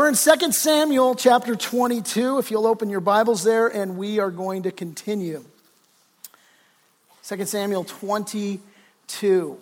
[0.00, 4.30] We're in 2 Samuel chapter 22, if you'll open your Bibles there, and we are
[4.30, 5.44] going to continue.
[7.22, 9.58] 2 Samuel 22.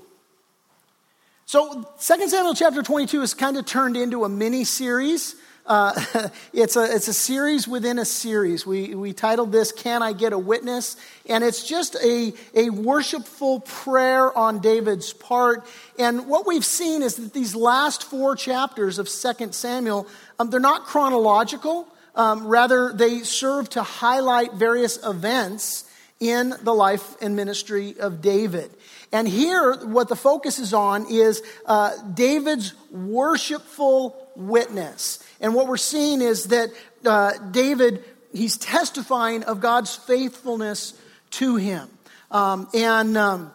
[1.44, 5.34] So, 2 Samuel chapter 22 is kind of turned into a mini series.
[5.68, 5.92] Uh,
[6.54, 8.66] it's, a, it's a series within a series.
[8.66, 10.96] We, we titled this, Can I Get a Witness?
[11.28, 15.66] And it's just a, a worshipful prayer on David's part.
[15.98, 20.06] And what we've seen is that these last four chapters of 2 Samuel,
[20.38, 21.88] um, they're not chronological.
[22.14, 25.84] Um, rather, they serve to highlight various events
[26.20, 28.70] in the life and ministry of David.
[29.12, 35.24] And here, what the focus is on is uh, David's worshipful witness.
[35.40, 36.70] And what we're seeing is that
[37.04, 40.94] uh, David, he's testifying of God's faithfulness
[41.30, 41.88] to him.
[42.30, 43.52] Um, and um,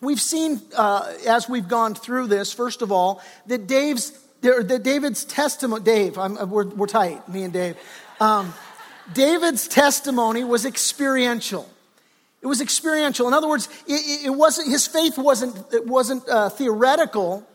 [0.00, 5.82] we've seen, uh, as we've gone through this, first of all, that Dave's David's testimony,
[5.82, 7.76] Dave, I'm, we're, we're tight, me and Dave.
[8.20, 8.54] Um,
[9.12, 11.68] David's testimony was experiential.
[12.42, 13.28] It was experiential.
[13.28, 17.46] In other words, it, it wasn't, his faith wasn't, it wasn't uh, theoretical,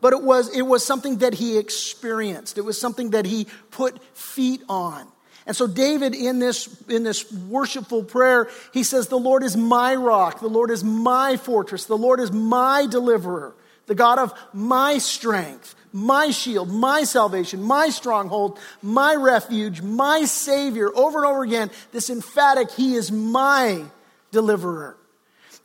[0.00, 2.58] but it was, it was something that he experienced.
[2.58, 5.06] It was something that he put feet on.
[5.46, 9.94] And so David in this, in this worshipful prayer, he says, the Lord is my
[9.94, 10.40] rock.
[10.40, 11.84] The Lord is my fortress.
[11.84, 13.54] The Lord is my deliverer,
[13.86, 20.90] the God of my strength, my shield, my salvation, my stronghold, my refuge, my savior.
[20.92, 23.84] Over and over again, this emphatic, he is my
[24.32, 24.96] deliverer.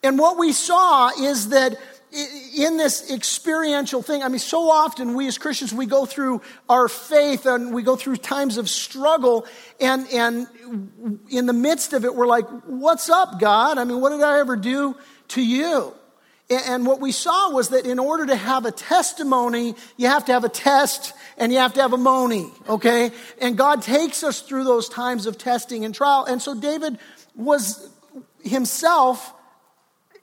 [0.04, 1.78] And what we saw is that
[2.56, 6.88] in this experiential thing, I mean, so often we as Christians, we go through our
[6.88, 9.48] faith and we go through times of struggle,
[9.82, 10.48] and, and
[11.30, 13.80] in the midst of it, we're like, What's up, God?
[13.80, 14.96] I mean, what did I ever do
[15.30, 15.94] to you?
[16.50, 20.34] And what we saw was that in order to have a testimony, you have to
[20.34, 23.12] have a test and you have to have a money, okay?
[23.40, 26.26] And God takes us through those times of testing and trial.
[26.26, 26.98] And so David
[27.36, 27.88] was
[28.44, 29.34] himself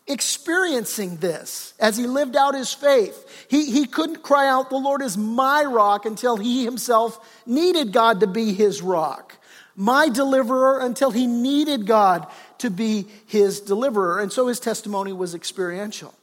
[0.08, 3.46] experiencing this as he lived out his faith.
[3.48, 8.20] He, he couldn't cry out, The Lord is my rock, until he himself needed God
[8.20, 9.36] to be his rock.
[9.76, 12.26] My deliverer, until he needed God
[12.58, 14.20] to be his deliverer.
[14.20, 16.14] And so his testimony was experiential.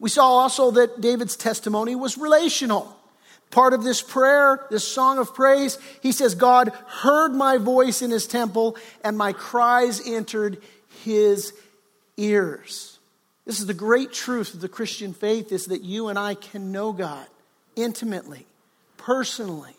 [0.00, 2.94] We saw also that David's testimony was relational.
[3.50, 8.10] Part of this prayer, this song of praise, he says, God heard my voice in
[8.10, 10.58] his temple, and my cries entered
[11.02, 11.52] his
[12.16, 12.98] ears.
[13.46, 16.70] This is the great truth of the Christian faith is that you and I can
[16.70, 17.26] know God
[17.76, 18.44] intimately,
[18.98, 19.74] personally.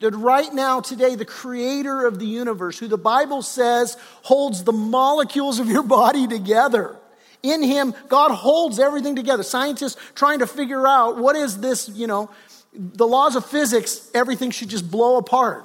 [0.00, 4.72] That right now, today, the creator of the universe, who the Bible says holds the
[4.72, 6.94] molecules of your body together,
[7.42, 9.42] in him, God holds everything together.
[9.42, 12.30] Scientists trying to figure out what is this, you know,
[12.72, 15.64] the laws of physics, everything should just blow apart.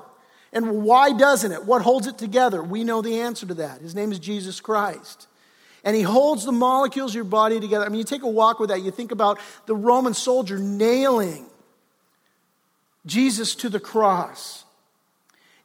[0.54, 1.66] And why doesn't it?
[1.66, 2.62] What holds it together?
[2.62, 3.82] We know the answer to that.
[3.82, 5.28] His name is Jesus Christ.
[5.84, 7.86] And he holds the molecules of your body together.
[7.86, 11.46] I mean, you take a walk with that, you think about the Roman soldier nailing
[13.06, 14.64] Jesus to the cross.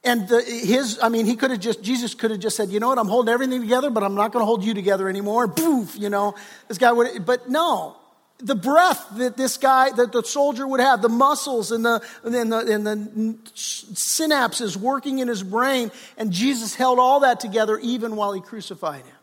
[0.05, 2.79] And the, his, I mean, he could have just, Jesus could have just said, you
[2.79, 5.49] know what, I'm holding everything together, but I'm not going to hold you together anymore.
[5.49, 6.35] Poof, you know,
[6.69, 7.97] this guy would, but no,
[8.39, 12.53] the breath that this guy, that the soldier would have, the muscles and the, and
[12.53, 12.97] the, and the
[13.55, 19.05] synapses working in his brain, and Jesus held all that together even while he crucified
[19.05, 19.17] him,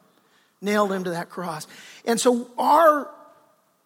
[0.62, 1.68] nailed him to that cross.
[2.06, 3.10] And so our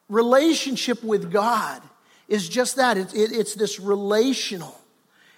[0.09, 1.81] relationship with God
[2.27, 4.76] is just that it, it, it's this relational.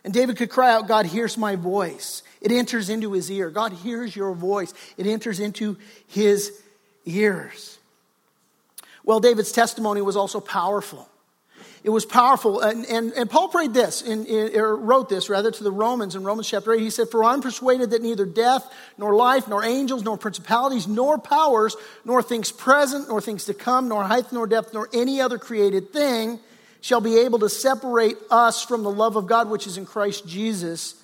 [0.03, 2.23] And David could cry out, God hears my voice.
[2.41, 3.49] It enters into his ear.
[3.49, 5.77] God hears your voice, it enters into
[6.07, 6.61] his
[7.05, 7.77] ears.
[9.03, 11.09] Well, David's testimony was also powerful.
[11.83, 12.59] It was powerful.
[12.59, 16.13] And, and, and Paul prayed this, in, in, or wrote this rather to the Romans
[16.15, 16.81] in Romans chapter 8.
[16.81, 21.17] He said, For I'm persuaded that neither death, nor life, nor angels, nor principalities, nor
[21.17, 25.37] powers, nor things present, nor things to come, nor height, nor depth, nor any other
[25.37, 26.39] created thing
[26.81, 30.27] shall be able to separate us from the love of God which is in Christ
[30.27, 30.95] Jesus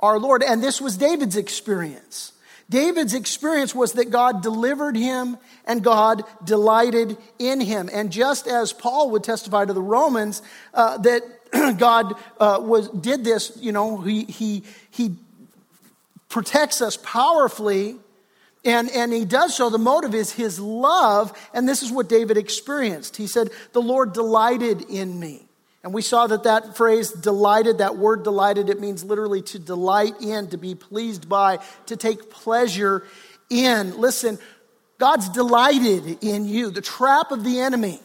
[0.00, 0.42] our Lord.
[0.42, 2.32] And this was David's experience.
[2.70, 5.36] David's experience was that God delivered him
[5.66, 7.90] and God delighted in him.
[7.92, 10.42] And just as Paul would testify to the Romans
[10.72, 11.22] uh, that
[11.78, 15.16] God uh, was, did this, you know, he, he, he
[16.28, 17.96] protects us powerfully.
[18.64, 19.68] And, and he does so.
[19.68, 21.32] The motive is his love.
[21.52, 23.16] And this is what David experienced.
[23.16, 25.46] He said, The Lord delighted in me.
[25.82, 30.14] And we saw that that phrase delighted, that word delighted, it means literally to delight
[30.22, 33.04] in, to be pleased by, to take pleasure
[33.50, 34.00] in.
[34.00, 34.38] Listen,
[34.98, 36.70] God's delighted in you.
[36.70, 38.00] The trap of the enemy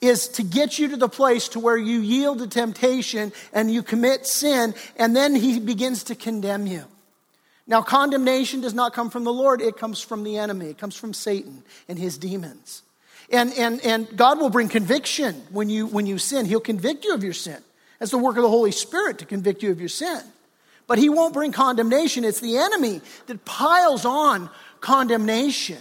[0.00, 3.82] is to get you to the place to where you yield to temptation and you
[3.82, 6.84] commit sin, and then he begins to condemn you.
[7.68, 10.96] Now, condemnation does not come from the Lord, it comes from the enemy, it comes
[10.96, 12.82] from Satan and his demons.
[13.30, 16.46] And, and, and God will bring conviction when you, when you sin.
[16.46, 17.58] He'll convict you of your sin.
[17.98, 20.22] That's the work of the Holy Spirit to convict you of your sin.
[20.86, 22.24] But He won't bring condemnation.
[22.24, 24.48] It's the enemy that piles on
[24.80, 25.78] condemnation.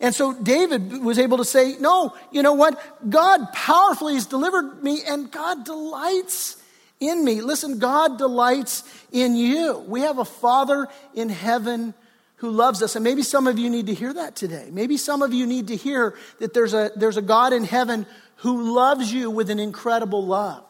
[0.00, 2.80] And so David was able to say, No, you know what?
[3.08, 6.57] God powerfully has delivered me, and God delights
[7.00, 7.40] in me.
[7.40, 9.78] Listen, God delights in you.
[9.78, 11.94] We have a Father in heaven
[12.36, 12.94] who loves us.
[12.96, 14.68] And maybe some of you need to hear that today.
[14.72, 18.06] Maybe some of you need to hear that there's a, there's a God in heaven
[18.36, 20.64] who loves you with an incredible love.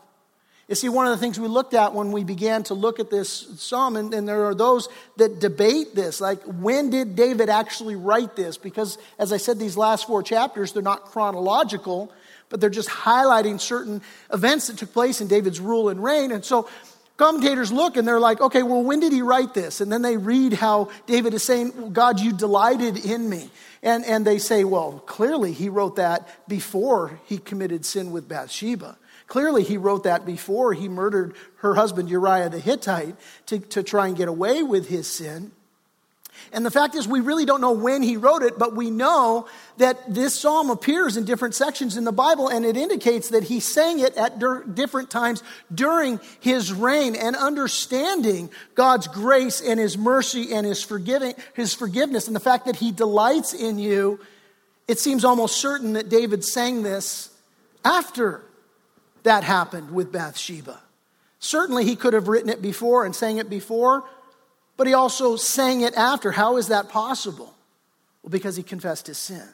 [0.68, 3.10] You see, one of the things we looked at when we began to look at
[3.10, 7.96] this psalm, and, and, there are those that debate this, like when did David actually
[7.96, 8.58] write this?
[8.58, 12.12] Because, as I said, these last four chapters, they're not chronological,
[12.48, 14.02] but they're just highlighting certain
[14.32, 16.32] events that took place in David's rule and reign.
[16.32, 16.68] And so
[17.16, 19.80] commentators look and they're like, okay, well, when did he write this?
[19.80, 23.50] And then they read how David is saying, God, you delighted in me.
[23.82, 28.96] And, and they say, well, clearly he wrote that before he committed sin with Bathsheba.
[29.28, 33.14] Clearly, he wrote that before he murdered her husband Uriah the Hittite
[33.46, 35.52] to, to try and get away with his sin.
[36.52, 39.46] And the fact is, we really don't know when he wrote it, but we know
[39.76, 43.60] that this psalm appears in different sections in the Bible, and it indicates that he
[43.60, 45.42] sang it at dur- different times
[45.74, 47.14] during his reign.
[47.14, 52.66] And understanding God's grace and his mercy and his, forgiving, his forgiveness, and the fact
[52.66, 54.20] that he delights in you,
[54.86, 57.30] it seems almost certain that David sang this
[57.84, 58.42] after
[59.22, 60.80] that happened with Bathsheba.
[61.40, 64.04] Certainly, he could have written it before and sang it before,
[64.78, 66.30] but he also sang it after.
[66.30, 67.54] How is that possible?
[68.22, 69.46] Well, because he confessed his sin.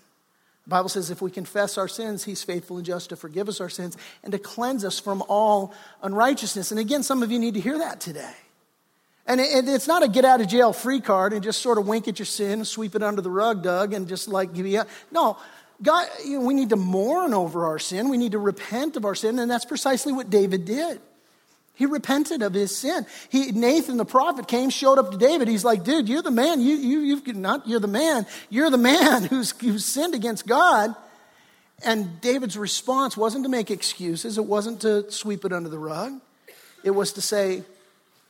[0.65, 3.61] The Bible says if we confess our sins, he's faithful and just to forgive us
[3.61, 6.71] our sins and to cleanse us from all unrighteousness.
[6.71, 8.35] And again, some of you need to hear that today.
[9.27, 12.07] And it's not a get out of jail free card and just sort of wink
[12.09, 14.81] at your sin and sweep it under the rug, Doug, and just like give you.
[14.81, 15.39] a No,
[15.83, 18.11] God, you know, we need to mourn over our sin.
[18.11, 19.39] We need to repent of our sin.
[19.39, 21.01] And that's precisely what David did.
[21.75, 23.05] He repented of his sin.
[23.31, 25.49] He, Nathan the prophet came, showed up to David.
[25.49, 26.61] He's like, dude, you're the man.
[26.61, 28.27] You, you, you've not, you're the man.
[28.49, 30.95] You're the man who's, who's sinned against God.
[31.85, 34.39] And David's response wasn't to make excuses.
[34.39, 36.21] It wasn't to sweep it under the rug.
[36.85, 37.65] It was to say,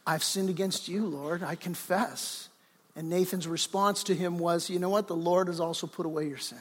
[0.06, 1.42] I've sinned against you, Lord.
[1.42, 2.48] I confess.
[2.96, 5.08] And Nathan's response to him was, you know what?
[5.08, 6.58] The Lord has also put away your sin.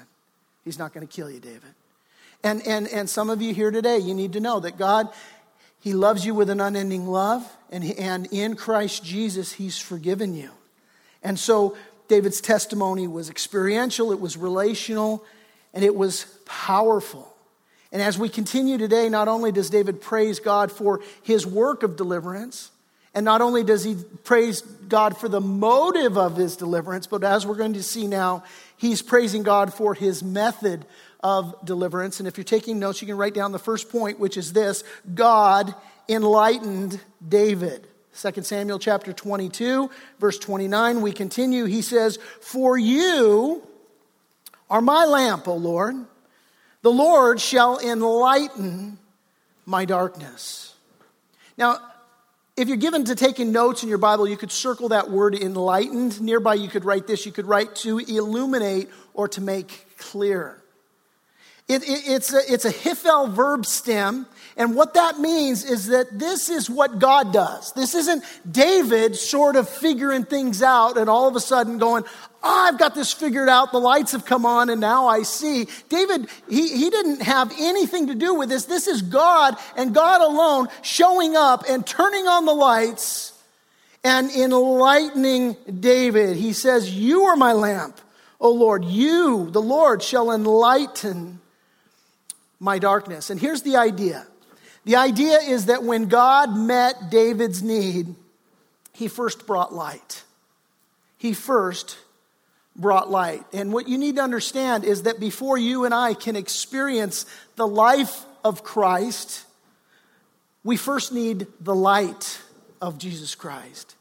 [0.66, 1.62] He's not going to kill you, David.
[2.44, 5.10] And, and, and some of you here today, you need to know that God,
[5.84, 10.50] He loves you with an unending love, and, and in Christ Jesus, He's forgiven you.
[11.22, 11.76] And so
[12.08, 15.26] David's testimony was experiential, it was relational,
[15.74, 17.36] and it was powerful.
[17.92, 21.98] And as we continue today, not only does David praise God for his work of
[21.98, 22.72] deliverance,
[23.14, 27.46] and not only does he praise God for the motive of his deliverance, but as
[27.46, 28.46] we're going to see now,
[28.78, 30.86] he's praising God for his method
[31.24, 32.20] of deliverance.
[32.20, 34.84] And if you're taking notes, you can write down the first point, which is this
[35.16, 35.74] God
[36.10, 37.88] enlightened David.
[38.16, 39.90] 2 Samuel chapter 22,
[40.20, 41.66] verse 29, we continue.
[41.66, 43.66] He says, For you
[44.70, 45.96] are my lamp, O Lord.
[46.84, 49.00] The Lord shall enlighten
[49.66, 50.76] my darkness.
[51.58, 51.80] Now,
[52.56, 56.22] if you're given to taking notes in your Bible, you could circle that word enlightened.
[56.22, 57.26] Nearby, you could write this.
[57.26, 60.63] You could write to illuminate or to make clear.
[61.68, 64.26] It, it, it's, a, it's a Hiphil verb stem.
[64.58, 67.72] And what that means is that this is what God does.
[67.74, 72.04] This isn't David sort of figuring things out and all of a sudden going,
[72.44, 73.72] oh, I've got this figured out.
[73.72, 75.68] The lights have come on and now I see.
[75.90, 78.66] David, he, he didn't have anything to do with this.
[78.66, 83.32] This is God and God alone showing up and turning on the lights
[84.04, 86.36] and enlightening David.
[86.36, 88.00] He says, You are my lamp,
[88.40, 88.84] O Lord.
[88.84, 91.40] You, the Lord, shall enlighten
[92.64, 93.30] my darkness.
[93.30, 94.26] And here's the idea
[94.86, 98.16] the idea is that when God met David's need,
[98.94, 100.24] he first brought light.
[101.18, 101.98] He first
[102.76, 103.44] brought light.
[103.54, 107.68] And what you need to understand is that before you and I can experience the
[107.68, 109.46] life of Christ,
[110.64, 112.42] we first need the light
[112.82, 113.96] of Jesus Christ.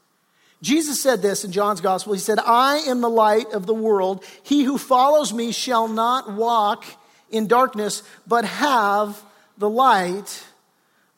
[0.61, 2.13] Jesus said this in John's gospel.
[2.13, 4.23] He said, I am the light of the world.
[4.43, 6.85] He who follows me shall not walk
[7.33, 9.21] in darkness, but have
[9.57, 10.43] the light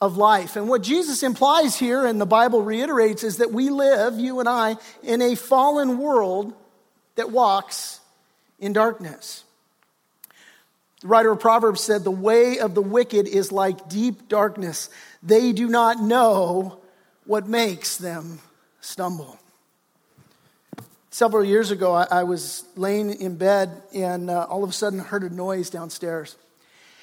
[0.02, 0.56] of life.
[0.56, 4.50] And what Jesus implies here, and the Bible reiterates, is that we live, you and
[4.50, 6.54] I, in a fallen world
[7.16, 8.00] that walks
[8.60, 9.44] in darkness.
[11.02, 14.90] The writer of Proverbs said, The way of the wicked is like deep darkness.
[15.22, 16.80] They do not know
[17.26, 18.40] what makes them
[18.82, 19.40] stumble.
[21.16, 25.00] Several years ago, I, I was laying in bed and uh, all of a sudden
[25.00, 26.36] heard a noise downstairs.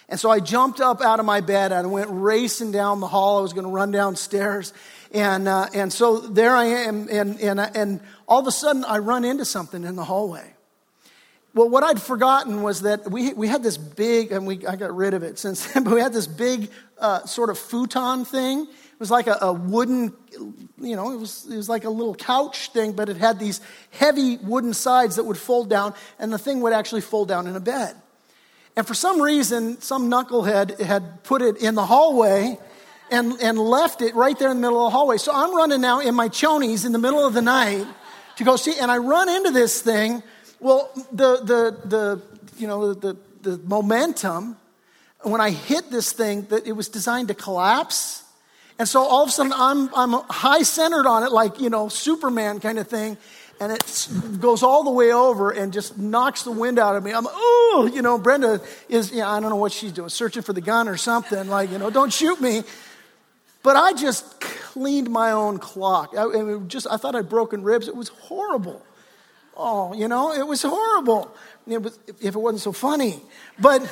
[0.07, 3.38] And so I jumped up out of my bed and went racing down the hall.
[3.38, 4.75] I was going to run downstairs.
[5.14, 7.09] And, uh, and so there I am.
[7.11, 10.52] And, and, and all of a sudden, I run into something in the hallway.
[11.54, 14.95] Well, what I'd forgotten was that we, we had this big, and we, I got
[14.95, 18.66] rid of it since then, but we had this big uh, sort of futon thing.
[19.02, 20.12] It was like a, a, wooden,
[20.78, 23.61] you know, it was, it was like a little couch thing, but it had these
[23.90, 27.56] heavy wooden sides that would fold down, and the thing would actually fold down in
[27.56, 27.97] a bed.
[28.76, 32.56] And for some reason, some knucklehead had put it in the hallway
[33.11, 35.16] and, and left it right there in the middle of the hallway.
[35.16, 37.85] So I'm running now in my chonies in the middle of the night
[38.37, 40.23] to go see, and I run into this thing
[40.61, 42.23] well, the, the, the,
[42.56, 44.56] you know, the, the momentum,
[45.23, 48.21] when I hit this thing, that it was designed to collapse.
[48.78, 51.88] And so all of a sudden I'm, I'm high centered on it, like, you know,
[51.88, 53.16] Superman kind of thing.
[53.60, 54.08] And it
[54.40, 57.12] goes all the way over and just knocks the wind out of me.
[57.12, 60.52] I'm, oh, you know, Brenda is, yeah, I don't know what she's doing, searching for
[60.52, 62.64] the gun or something, like, you know, don't shoot me.
[63.62, 66.14] But I just cleaned my own clock.
[66.16, 67.86] I, I just, I thought I'd broken ribs.
[67.86, 68.84] It was horrible.
[69.56, 71.32] Oh, you know, it was horrible.
[71.68, 73.20] It was, if it wasn't so funny.
[73.60, 73.88] But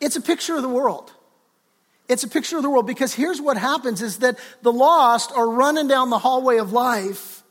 [0.00, 1.12] it's a picture of the world.
[2.10, 5.48] It's a picture of the world because here's what happens is that the lost are
[5.48, 7.44] running down the hallway of life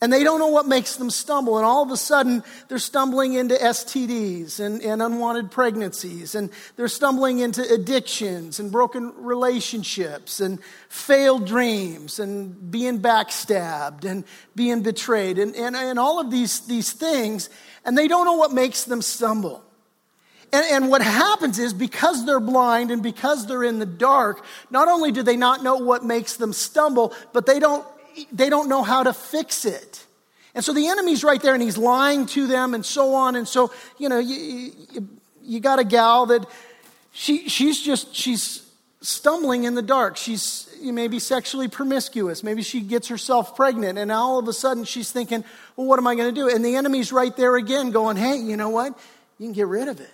[0.00, 1.58] and they don't know what makes them stumble.
[1.58, 6.34] And all of a sudden, they're stumbling into STDs and, and, unwanted pregnancies.
[6.34, 10.58] And they're stumbling into addictions and broken relationships and
[10.88, 14.24] failed dreams and being backstabbed and
[14.56, 17.48] being betrayed and, and, and all of these, these things.
[17.84, 19.64] And they don't know what makes them stumble.
[20.52, 24.88] And, and what happens is because they're blind and because they're in the dark, not
[24.88, 27.86] only do they not know what makes them stumble, but they don't
[28.32, 30.04] they don't know how to fix it.
[30.54, 33.34] And so the enemy's right there and he's lying to them and so on.
[33.34, 35.08] And so, you know, you, you,
[35.42, 36.46] you got a gal that
[37.12, 38.64] she, she's just, she's
[39.00, 40.16] stumbling in the dark.
[40.16, 42.44] She's maybe sexually promiscuous.
[42.44, 43.98] Maybe she gets herself pregnant.
[43.98, 45.42] And all of a sudden she's thinking,
[45.76, 46.48] well, what am I going to do?
[46.48, 48.96] And the enemy's right there again going, hey, you know what?
[49.38, 50.10] You can get rid of it.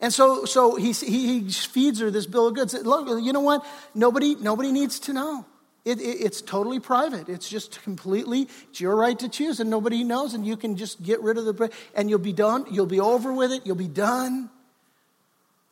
[0.00, 2.74] And so, so he, he feeds her this bill of goods.
[2.74, 3.64] Look, you know what?
[3.94, 5.46] Nobody, nobody needs to know.
[5.86, 7.28] It, it, it's totally private.
[7.28, 11.02] It's just completely, it's your right to choose, and nobody knows, and you can just
[11.02, 12.66] get rid of the, and you'll be done.
[12.70, 13.64] You'll be over with it.
[13.64, 14.50] You'll be done.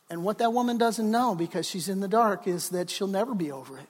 [0.09, 3.35] And what that woman doesn't know, because she's in the dark, is that she'll never
[3.35, 3.88] be over it.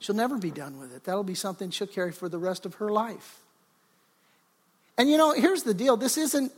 [0.00, 1.04] She'll never be done with it.
[1.04, 3.38] That'll be something she'll carry for the rest of her life.
[4.98, 6.52] And you know, here's the deal this isn't,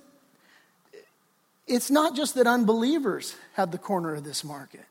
[1.67, 4.85] it's not just that unbelievers have the corner of this market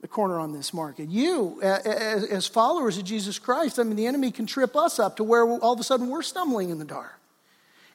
[0.00, 1.08] the corner on this market.
[1.08, 5.24] You, as followers of Jesus Christ, I mean, the enemy can trip us up to
[5.24, 7.18] where all of a sudden we're stumbling in the dark.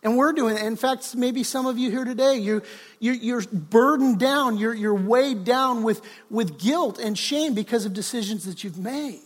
[0.04, 0.64] And we're doing it.
[0.64, 2.64] In fact, maybe some of you here today, you're,
[3.00, 8.46] you're, burdened down, you're, you're weighed down with, with guilt and shame because of decisions
[8.46, 9.22] that you've made.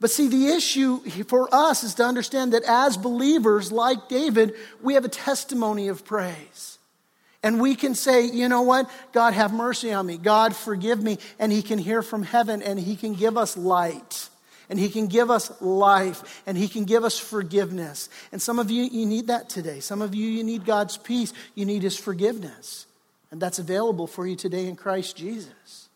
[0.00, 4.94] But see, the issue for us is to understand that as believers, like David, we
[4.94, 6.77] have a testimony of praise.
[7.42, 8.90] And we can say, you know what?
[9.12, 10.18] God, have mercy on me.
[10.18, 11.18] God, forgive me.
[11.38, 14.28] And He can hear from heaven and He can give us light.
[14.68, 16.42] And He can give us life.
[16.46, 18.08] And He can give us forgiveness.
[18.32, 19.80] And some of you, you need that today.
[19.80, 21.32] Some of you, you need God's peace.
[21.54, 22.86] You need His forgiveness.
[23.30, 25.88] And that's available for you today in Christ Jesus.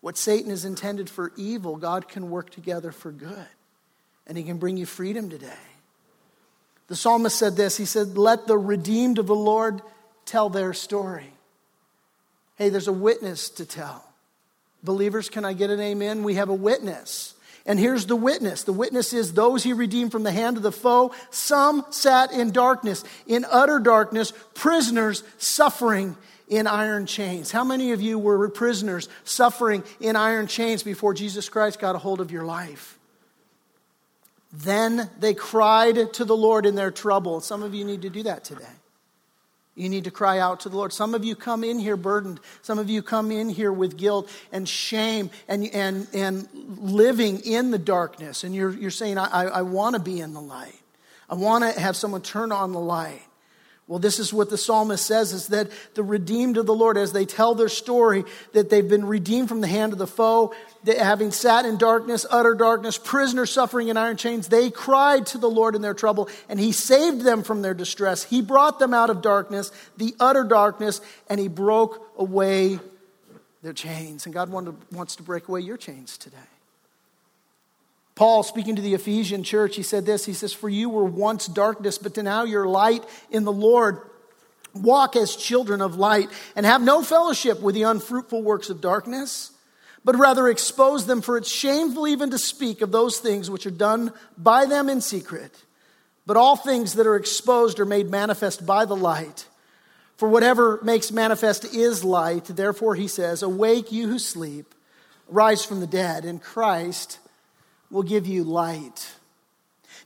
[0.00, 3.46] What Satan is intended for evil, God can work together for good.
[4.26, 5.52] And He can bring you freedom today.
[6.86, 9.82] The psalmist said this He said, Let the redeemed of the Lord
[10.30, 11.32] tell their story.
[12.56, 14.04] Hey, there's a witness to tell.
[14.82, 16.22] Believers, can I get an amen?
[16.22, 17.34] We have a witness.
[17.66, 18.62] And here's the witness.
[18.62, 21.12] The witness is those he redeemed from the hand of the foe.
[21.30, 26.16] Some sat in darkness, in utter darkness, prisoners suffering
[26.48, 27.50] in iron chains.
[27.50, 31.98] How many of you were prisoners suffering in iron chains before Jesus Christ got a
[31.98, 32.98] hold of your life?
[34.52, 37.40] Then they cried to the Lord in their trouble.
[37.40, 38.79] Some of you need to do that today.
[39.80, 40.92] You need to cry out to the Lord.
[40.92, 42.38] Some of you come in here burdened.
[42.60, 47.70] Some of you come in here with guilt and shame and, and, and living in
[47.70, 48.44] the darkness.
[48.44, 50.78] And you're, you're saying, I, I want to be in the light.
[51.30, 53.22] I want to have someone turn on the light.
[53.86, 57.12] Well, this is what the psalmist says is that the redeemed of the Lord, as
[57.12, 60.54] they tell their story, that they've been redeemed from the hand of the foe,
[60.86, 65.50] having sat in darkness, utter darkness, prisoners suffering in iron chains, they cried to the
[65.50, 68.24] Lord in their trouble, and He saved them from their distress.
[68.24, 72.78] He brought them out of darkness, the utter darkness, and He broke away
[73.62, 74.24] their chains.
[74.24, 76.36] And God wants to break away your chains today.
[78.14, 81.46] Paul, speaking to the Ephesian church, he said this He says, For you were once
[81.46, 84.00] darkness, but to now you're light in the Lord.
[84.74, 89.50] Walk as children of light and have no fellowship with the unfruitful works of darkness,
[90.04, 93.70] but rather expose them, for it's shameful even to speak of those things which are
[93.70, 95.54] done by them in secret.
[96.26, 99.46] But all things that are exposed are made manifest by the light.
[100.16, 102.44] For whatever makes manifest is light.
[102.44, 104.74] Therefore, he says, Awake, you who sleep,
[105.28, 107.18] rise from the dead, and Christ
[107.90, 109.12] will give you light.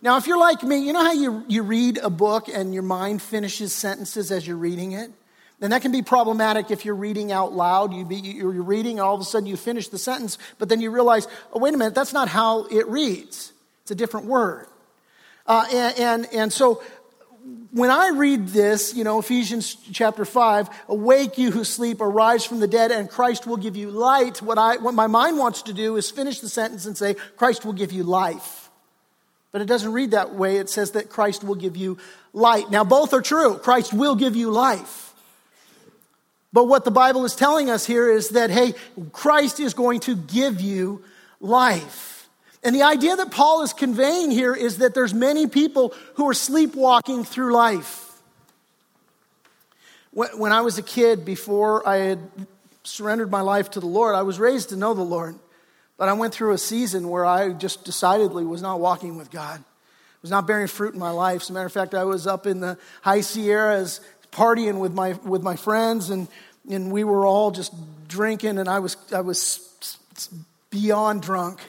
[0.02, 2.82] Now, if you're like me, you know how you, you read a book and your
[2.82, 5.10] mind finishes sentences as you're reading it?
[5.61, 7.94] And that can be problematic if you're reading out loud.
[7.94, 10.90] You be, you're reading, all of a sudden you finish the sentence, but then you
[10.90, 13.52] realize, oh, wait a minute, that's not how it reads.
[13.82, 14.66] It's a different word.
[15.46, 16.82] Uh, and, and, and so
[17.73, 22.61] when I read this, you know, Ephesians chapter 5, awake you who sleep, arise from
[22.61, 24.40] the dead, and Christ will give you light.
[24.40, 27.64] What, I, what my mind wants to do is finish the sentence and say, Christ
[27.64, 28.70] will give you life.
[29.52, 30.56] But it doesn't read that way.
[30.56, 31.99] It says that Christ will give you
[32.32, 32.70] light.
[32.70, 33.58] Now, both are true.
[33.58, 35.13] Christ will give you life.
[36.54, 38.75] But what the Bible is telling us here is that, hey,
[39.12, 41.02] Christ is going to give you
[41.40, 42.28] life.
[42.62, 46.34] And the idea that Paul is conveying here is that there's many people who are
[46.34, 48.12] sleepwalking through life.
[50.12, 52.20] When I was a kid, before I had
[52.84, 55.34] surrendered my life to the Lord, I was raised to know the Lord.
[55.96, 59.64] But I went through a season where I just decidedly was not walking with God.
[60.23, 61.42] Was not bearing fruit in my life.
[61.42, 64.00] As a matter of fact, I was up in the high Sierras
[64.34, 66.28] partying with my, with my friends, and,
[66.70, 67.72] and we were all just
[68.08, 69.88] drinking, and I was, I was
[70.70, 71.60] beyond drunk,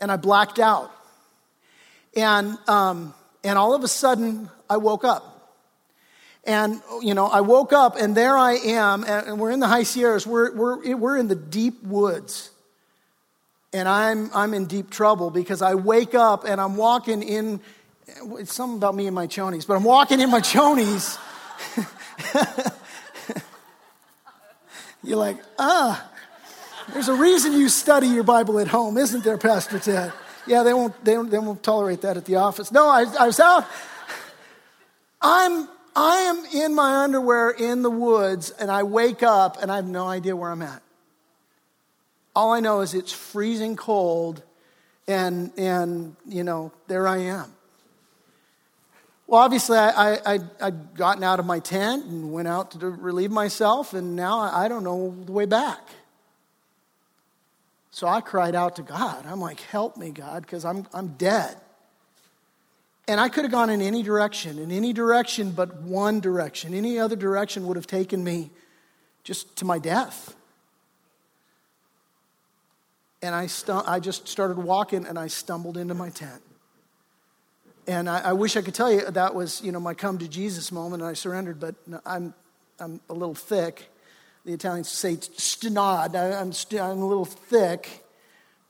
[0.00, 0.90] and I blacked out.
[2.16, 5.34] And, um, and all of a sudden, I woke up.
[6.44, 9.82] And, you know, I woke up, and there I am, and we're in the high
[9.82, 10.26] Sierras.
[10.26, 12.50] We're, we're, we're in the deep woods
[13.72, 17.60] and I'm, I'm in deep trouble because I wake up and I'm walking in,
[18.06, 21.18] it's something about me and my chonies, but I'm walking in my chonies.
[25.02, 26.10] You're like, ah,
[26.92, 30.12] there's a reason you study your Bible at home, isn't there, Pastor Ted?
[30.46, 32.72] Yeah, they won't, they won't, they won't tolerate that at the office.
[32.72, 33.66] No, I, I was out.
[35.20, 39.76] I'm, I am in my underwear in the woods, and I wake up and I
[39.76, 40.82] have no idea where I'm at.
[42.34, 44.42] All I know is it's freezing cold,
[45.06, 47.52] and, and you know, there I am.
[49.28, 53.30] Well, obviously, I, I, I'd gotten out of my tent and went out to relieve
[53.30, 55.86] myself, and now I don't know the way back.
[57.92, 59.24] So I cried out to God.
[59.26, 61.56] I'm like, help me, God, because I'm, I'm dead.
[63.06, 66.74] And I could have gone in any direction, in any direction but one direction.
[66.74, 68.50] Any other direction would have taken me
[69.24, 70.34] just to my death
[73.22, 76.42] and I, stu- I just started walking and I stumbled into my tent.
[77.88, 80.28] And I, I, wish I could tell you that was, you know, my come to
[80.28, 81.74] Jesus moment and I surrendered, but
[82.04, 82.34] I'm,
[82.78, 83.90] I'm a little thick.
[84.44, 86.14] The Italians say stonad.
[86.14, 88.04] I, am st- I'm a little thick.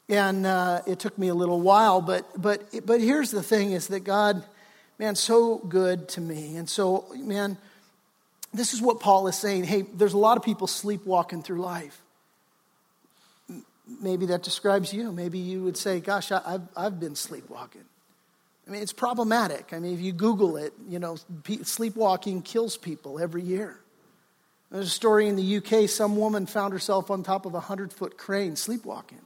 [0.08, 3.88] And uh, it took me a little while, but, but, but here's the thing is
[3.88, 4.44] that God,
[5.00, 6.56] man, so good to me.
[6.56, 7.58] And so, man,
[8.54, 9.64] this is what Paul is saying.
[9.64, 12.00] Hey, there's a lot of people sleepwalking through life
[14.00, 15.10] maybe that describes you.
[15.10, 17.84] Maybe you would say, Gosh, I, have I've been sleepwalking.
[18.68, 19.72] I mean, it's problematic.
[19.72, 21.16] I mean, if you Google it, you know,
[21.62, 23.80] sleepwalking kills people every year.
[24.70, 27.92] There's a story in the UK some woman found herself on top of a 100
[27.94, 29.22] foot crane sleepwalking.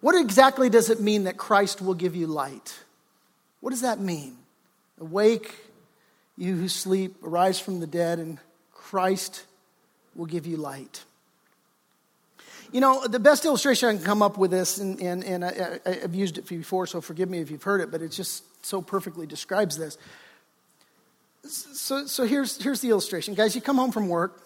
[0.00, 2.74] What exactly does it mean that Christ will give you light?
[3.60, 4.38] What does that mean?
[4.98, 5.54] Awake,
[6.38, 8.38] you who sleep, arise from the dead, and
[8.72, 9.44] Christ
[10.14, 11.04] will give you light.
[12.72, 15.80] You know, the best illustration I can come up with this, and, and, and I,
[16.02, 18.80] have used it before, so forgive me if you've heard it, but it just so
[18.80, 19.98] perfectly describes this.
[21.42, 23.34] So, so here's, here's the illustration.
[23.34, 24.40] Guys, you come home from work,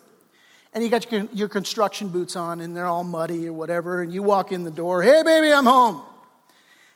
[0.72, 4.10] and you got your, your construction boots on, and they're all muddy or whatever, and
[4.10, 5.96] you walk in the door, hey, baby, I'm home.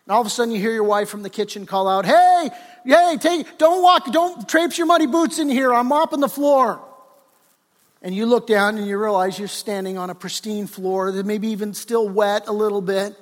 [0.06, 2.48] And all of a sudden, you hear your wife from the kitchen call out, hey,
[2.86, 6.87] hey, take, don't walk, don't traipse your muddy boots in here, I'm mopping the floor
[8.02, 11.48] and you look down and you realize you're standing on a pristine floor that maybe
[11.48, 13.16] even still wet a little bit.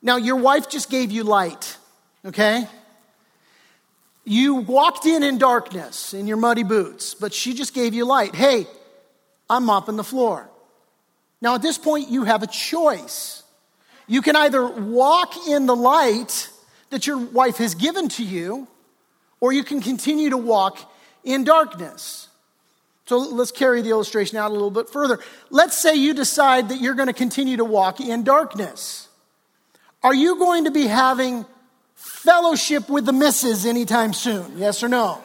[0.00, 1.76] Now, your wife just gave you light,
[2.24, 2.68] okay?
[4.24, 8.34] You walked in in darkness in your muddy boots, but she just gave you light.
[8.34, 8.66] Hey,
[9.50, 10.48] I'm mopping the floor.
[11.40, 13.42] Now, at this point, you have a choice.
[14.06, 16.50] You can either walk in the light
[16.90, 18.68] that your wife has given to you,
[19.40, 20.78] or you can continue to walk
[21.24, 22.27] in darkness.
[23.08, 25.18] So let's carry the illustration out a little bit further.
[25.48, 29.08] Let's say you decide that you're going to continue to walk in darkness.
[30.02, 31.46] Are you going to be having
[31.94, 34.58] fellowship with the misses anytime soon?
[34.58, 35.22] Yes or no?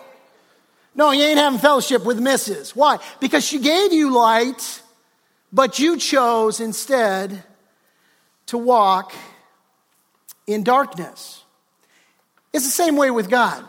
[0.95, 2.73] No, you ain't having fellowship with misses.
[2.73, 2.99] Why?
[3.19, 4.81] Because she gave you light,
[5.51, 7.43] but you chose instead
[8.45, 9.11] to walk
[10.47, 11.43] in darkness.
[12.53, 13.65] It's the same way with God.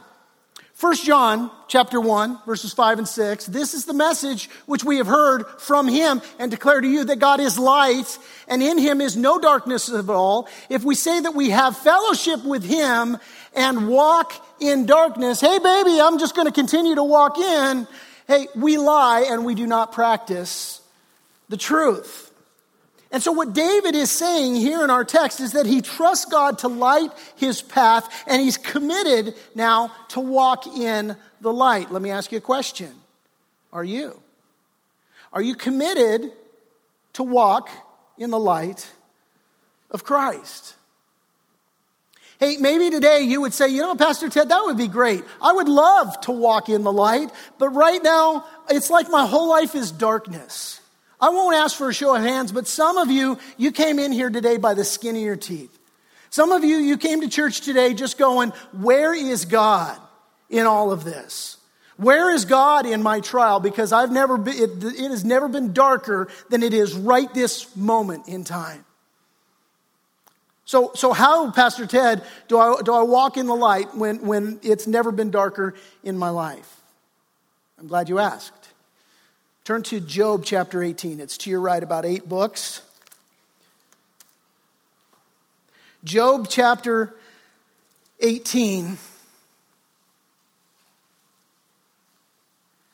[0.84, 5.06] 1 John chapter 1 verses 5 and 6 this is the message which we have
[5.06, 8.18] heard from him and declare to you that God is light
[8.48, 10.46] and in him is no darkness at all.
[10.68, 13.16] If we say that we have fellowship with him
[13.56, 17.88] and walk in darkness hey baby I'm just going to continue to walk in.
[18.28, 20.82] Hey we lie and we do not practice
[21.48, 22.30] the truth
[23.14, 26.58] and so, what David is saying here in our text is that he trusts God
[26.58, 31.92] to light his path and he's committed now to walk in the light.
[31.92, 32.92] Let me ask you a question
[33.72, 34.20] Are you?
[35.32, 36.32] Are you committed
[37.12, 37.70] to walk
[38.18, 38.90] in the light
[39.92, 40.74] of Christ?
[42.40, 45.22] Hey, maybe today you would say, you know, Pastor Ted, that would be great.
[45.40, 49.48] I would love to walk in the light, but right now, it's like my whole
[49.48, 50.80] life is darkness.
[51.24, 54.12] I won't ask for a show of hands, but some of you, you came in
[54.12, 55.74] here today by the skin of your teeth.
[56.28, 59.98] Some of you, you came to church today just going, Where is God
[60.50, 61.56] in all of this?
[61.96, 63.58] Where is God in my trial?
[63.58, 67.74] Because I've never been, it, it has never been darker than it is right this
[67.74, 68.84] moment in time.
[70.66, 74.60] So, so how, Pastor Ted, do I, do I walk in the light when, when
[74.62, 76.82] it's never been darker in my life?
[77.78, 78.63] I'm glad you asked.
[79.64, 81.20] Turn to Job chapter 18.
[81.20, 82.82] It's to your right, about eight books.
[86.04, 87.14] Job chapter
[88.20, 88.98] 18.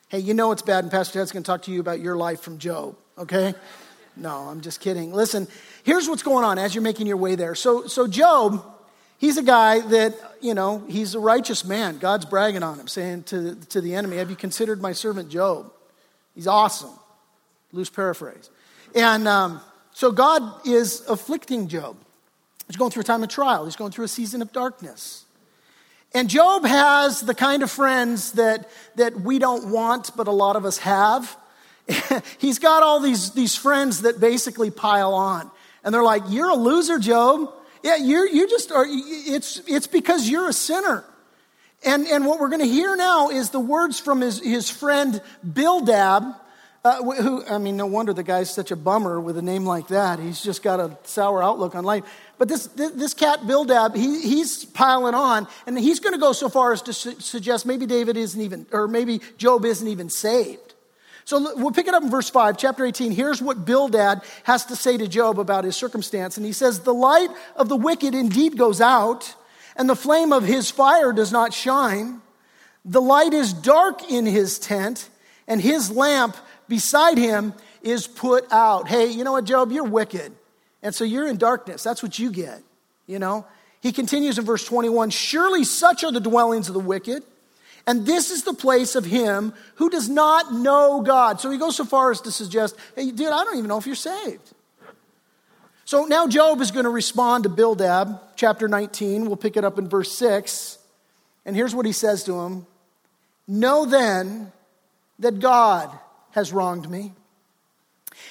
[0.07, 2.15] Hey, you know it's bad, and Pastor Ted's going to talk to you about your
[2.15, 3.53] life from Job, okay?
[4.15, 5.11] No, I'm just kidding.
[5.11, 5.49] Listen,
[5.83, 7.53] here's what's going on as you're making your way there.
[7.53, 8.63] So, so Job,
[9.17, 11.97] he's a guy that, you know, he's a righteous man.
[11.97, 15.69] God's bragging on him, saying to, to the enemy, Have you considered my servant Job?
[16.35, 16.91] He's awesome.
[17.71, 18.49] Loose paraphrase.
[18.95, 19.61] And um,
[19.93, 21.97] so God is afflicting Job.
[22.67, 25.25] He's going through a time of trial, he's going through a season of darkness.
[26.13, 30.57] And Job has the kind of friends that, that we don't want, but a lot
[30.57, 31.37] of us have.
[32.37, 35.49] he's got all these, these friends that basically pile on.
[35.83, 37.53] And they're like, You're a loser, Job.
[37.83, 41.03] Yeah, you're, you just are, it's, it's because you're a sinner.
[41.83, 45.19] And, and what we're going to hear now is the words from his, his friend
[45.43, 46.35] Bildad,
[46.83, 49.87] uh, who, I mean, no wonder the guy's such a bummer with a name like
[49.87, 50.19] that.
[50.19, 52.03] He's just got a sour outlook on life.
[52.37, 56.49] But this, this cat Bildad, he, he's piling on, and he's going to go so
[56.49, 60.75] far as to su- suggest maybe David isn't even, or maybe Job isn't even saved.
[61.25, 63.11] So we'll pick it up in verse 5, chapter 18.
[63.11, 66.37] Here's what Bildad has to say to Job about his circumstance.
[66.37, 69.35] And he says, The light of the wicked indeed goes out
[69.75, 72.21] and the flame of his fire does not shine.
[72.83, 75.09] The light is dark in his tent,
[75.47, 76.35] and his lamp
[76.67, 77.53] beside him
[77.83, 78.87] is put out.
[78.87, 79.71] Hey, you know what, Job?
[79.71, 80.33] You're wicked.
[80.83, 81.83] And so you're in darkness.
[81.83, 82.61] That's what you get,
[83.05, 83.45] you know?
[83.81, 87.23] He continues in verse 21 Surely such are the dwellings of the wicked,
[87.87, 91.39] and this is the place of him who does not know God.
[91.39, 93.87] So he goes so far as to suggest, hey, dude, I don't even know if
[93.87, 94.53] you're saved.
[95.91, 99.25] So now Job is going to respond to Bildad, chapter 19.
[99.25, 100.77] We'll pick it up in verse 6.
[101.45, 102.65] And here's what he says to him
[103.45, 104.53] Know then
[105.19, 105.91] that God
[106.31, 107.11] has wronged me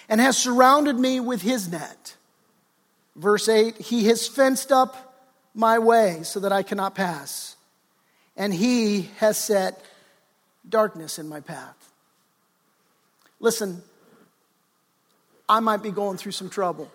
[0.08, 2.16] and has surrounded me with his net.
[3.14, 7.56] Verse 8 He has fenced up my way so that I cannot pass,
[8.38, 9.84] and he has set
[10.66, 11.92] darkness in my path.
[13.38, 13.82] Listen,
[15.46, 16.90] I might be going through some trouble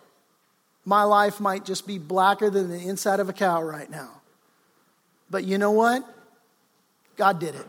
[0.85, 4.09] my life might just be blacker than the inside of a cow right now.
[5.29, 6.07] But you know what?
[7.17, 7.67] God did it.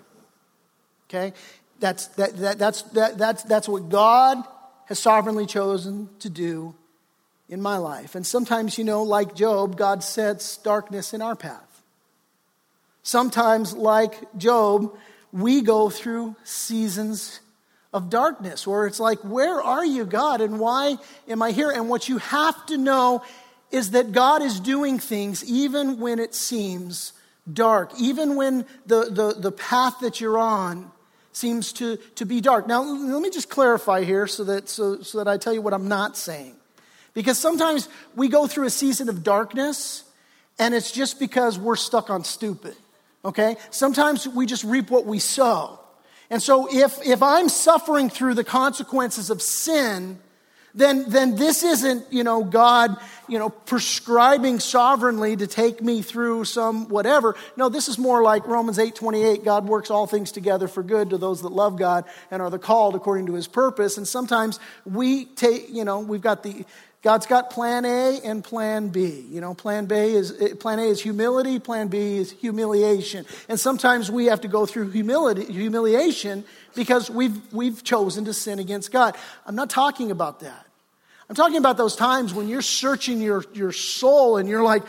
[1.08, 1.32] Okay?
[1.80, 4.44] That's, that, that, that's, that, that's, that's what God
[4.86, 6.74] has sovereignly chosen to do
[7.48, 8.14] in my life.
[8.14, 11.82] And sometimes, you know, like Job, God sets darkness in our path.
[13.02, 14.96] Sometimes, like Job,
[15.32, 17.40] we go through seasons
[17.96, 20.40] of darkness where it's like, Where are you, God?
[20.40, 21.70] And why am I here?
[21.70, 23.22] And what you have to know
[23.70, 27.12] is that God is doing things even when it seems
[27.50, 30.90] dark, even when the, the, the path that you're on
[31.32, 32.66] seems to, to be dark.
[32.66, 35.74] Now, let me just clarify here so that, so, so that I tell you what
[35.74, 36.54] I'm not saying.
[37.14, 40.04] Because sometimes we go through a season of darkness
[40.58, 42.74] and it's just because we're stuck on stupid.
[43.24, 43.56] Okay?
[43.70, 45.80] Sometimes we just reap what we sow.
[46.30, 50.18] And so if, if I'm suffering through the consequences of sin,
[50.76, 56.44] then, then this isn't, you know, God, you know, prescribing sovereignly to take me through
[56.44, 57.34] some whatever.
[57.56, 59.42] No, this is more like Romans 8 28.
[59.42, 62.58] God works all things together for good to those that love God and are the
[62.58, 63.96] called according to his purpose.
[63.96, 66.66] And sometimes we take, you know, we've got the,
[67.02, 69.24] God's got plan A and plan B.
[69.30, 73.26] You know, plan B is eh, plan A is humility, plan B is humiliation.
[73.48, 78.58] And sometimes we have to go through humility, humiliation because we've we've chosen to sin
[78.58, 79.16] against God.
[79.46, 80.66] I'm not talking about that.
[81.28, 84.84] I'm talking about those times when you're searching your, your soul and you're like,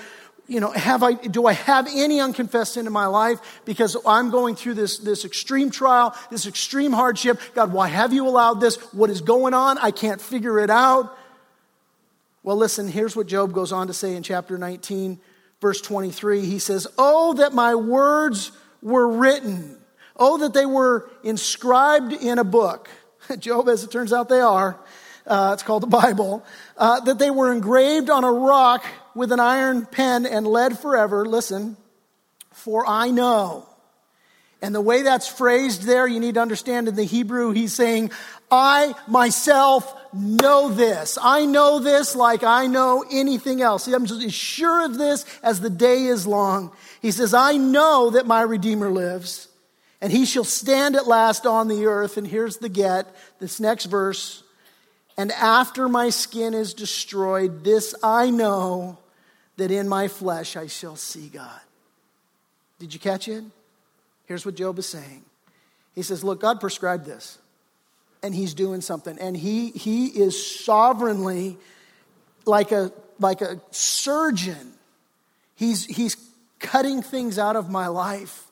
[0.47, 4.29] you know, have I, do I have any unconfessed sin in my life because I'm
[4.29, 7.41] going through this, this extreme trial, this extreme hardship?
[7.53, 8.77] God, why have you allowed this?
[8.93, 9.77] What is going on?
[9.79, 11.17] I can't figure it out.
[12.47, 15.19] Well, listen, here's what Job goes on to say in chapter 19,
[15.59, 16.45] verse 23.
[16.45, 19.77] He says, Oh, that my words were written.
[20.15, 22.89] Oh, that they were inscribed in a book.
[23.39, 24.79] Job, as it turns out, they are
[25.25, 26.41] uh, it's called the Bible,
[26.77, 31.25] uh, that they were engraved on a rock with an iron pen and lead forever.
[31.25, 31.75] Listen,
[32.53, 33.67] for I know.
[34.61, 38.11] And the way that's phrased there, you need to understand in the Hebrew, he's saying,
[38.49, 41.17] I myself know this.
[41.21, 43.87] I know this like I know anything else.
[43.87, 46.71] I'm just as sure of this as the day is long.
[47.01, 49.47] He says, I know that my Redeemer lives,
[50.01, 52.17] and he shall stand at last on the earth.
[52.17, 53.07] And here's the get
[53.39, 54.43] this next verse
[55.17, 58.99] and after my skin is destroyed, this I know
[59.57, 61.59] that in my flesh I shall see God.
[62.77, 63.43] Did you catch it?
[64.25, 65.23] Here's what Job is saying.
[65.95, 67.39] He says, Look, God prescribed this,
[68.23, 69.17] and He's doing something.
[69.19, 71.57] And He, he is sovereignly,
[72.45, 74.73] like a, like a surgeon,
[75.55, 76.15] he's, he's
[76.59, 78.43] cutting things out of my life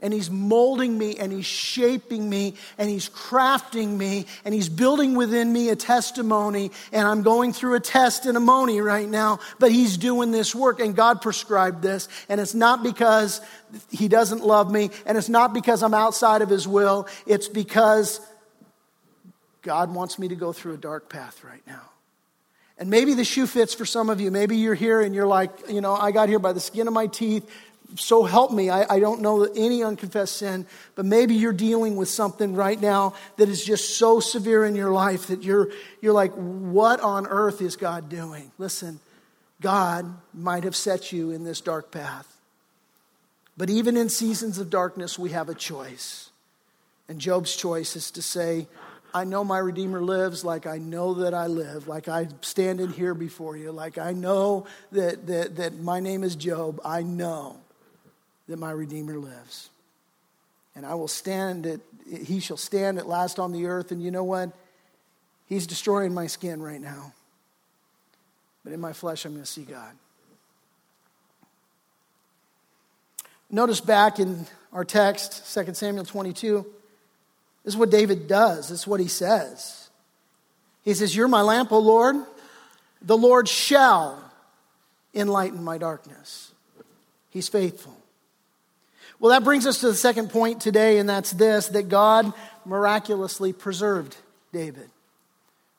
[0.00, 5.16] and he's molding me and he's shaping me and he's crafting me and he's building
[5.16, 10.30] within me a testimony and I'm going through a testimony right now, but he's doing
[10.30, 12.08] this work and God prescribed this.
[12.28, 13.40] And it's not because
[13.90, 17.08] he doesn't love me and it's not because I'm outside of his will.
[17.26, 18.20] It's because
[19.68, 21.82] God wants me to go through a dark path right now.
[22.78, 24.30] And maybe the shoe fits for some of you.
[24.30, 26.94] Maybe you're here and you're like, you know, I got here by the skin of
[26.94, 27.46] my teeth
[27.96, 28.70] so help me.
[28.70, 33.12] I, I, don't know any unconfessed sin, but maybe you're dealing with something right now
[33.36, 37.60] that is just so severe in your life that you're, you're like, what on earth
[37.60, 38.52] is God doing?
[38.56, 39.00] Listen,
[39.60, 42.26] God might have set you in this dark path.
[43.56, 46.30] But even in seasons of darkness, we have a choice.
[47.08, 48.66] And Job's choice is to say,
[49.18, 52.92] I know my Redeemer lives like I know that I live, like I stand in
[52.92, 56.80] here before you, like I know that, that, that my name is Job.
[56.84, 57.56] I know
[58.48, 59.70] that my Redeemer lives.
[60.76, 63.90] And I will stand at, he shall stand at last on the earth.
[63.90, 64.52] And you know what?
[65.46, 67.12] He's destroying my skin right now.
[68.62, 69.96] But in my flesh, I'm going to see God.
[73.50, 76.64] Notice back in our text, 2 Samuel 22,
[77.68, 78.70] this is what David does.
[78.70, 79.90] This is what he says.
[80.84, 82.16] He says, You're my lamp, O Lord.
[83.02, 84.24] The Lord shall
[85.14, 86.50] enlighten my darkness.
[87.28, 87.94] He's faithful.
[89.20, 92.32] Well, that brings us to the second point today, and that's this that God
[92.64, 94.16] miraculously preserved
[94.50, 94.88] David.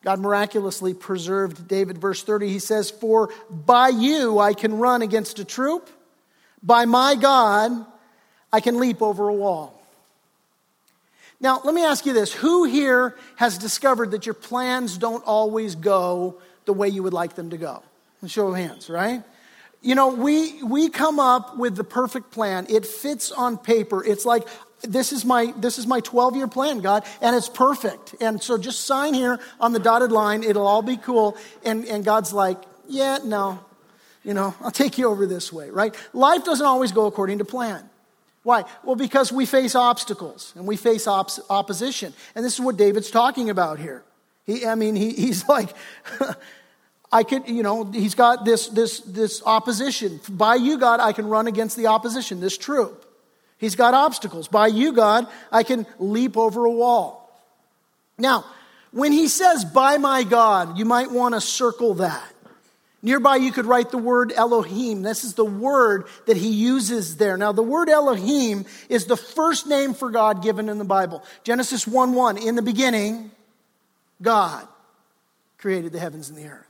[0.04, 1.98] God miraculously preserved David.
[1.98, 5.90] Verse 30, he says, For by you I can run against a troop,
[6.62, 7.84] by my God
[8.54, 9.79] I can leap over a wall.
[11.42, 15.76] Now, let me ask you this who here has discovered that your plans don't always
[15.76, 17.84] go the way you would like them to go?
[18.28, 19.24] Show of hands, right?
[19.82, 22.68] You know, we, we come up with the perfect plan.
[22.70, 24.04] It fits on paper.
[24.04, 24.46] It's like,
[24.82, 28.16] this is my, this is my 12 year plan, God, and it's perfect.
[28.20, 30.44] And so just sign here on the dotted line.
[30.44, 31.38] It'll all be cool.
[31.64, 33.60] And, and God's like, yeah, no,
[34.24, 35.96] you know, I'll take you over this way, right?
[36.14, 37.90] Life doesn't always go according to plan.
[38.44, 38.64] Why?
[38.84, 42.14] Well, because we face obstacles and we face op- opposition.
[42.36, 44.04] And this is what David's talking about here.
[44.46, 45.70] He, I mean, he, he's like,
[47.12, 50.20] I could, you know, he's got this, this, this opposition.
[50.30, 53.06] By you, God, I can run against the opposition, this troop.
[53.58, 54.48] He's got obstacles.
[54.48, 57.30] By you, God, I can leap over a wall.
[58.18, 58.46] Now,
[58.92, 62.34] when he says, by my God, you might want to circle that.
[63.02, 65.04] Nearby, you could write the word Elohim.
[65.04, 67.38] This is the word that he uses there.
[67.38, 71.24] Now, the word Elohim is the first name for God given in the Bible.
[71.44, 73.32] Genesis 1 1, in the beginning,
[74.22, 74.68] God
[75.58, 76.66] created the heavens and the earth.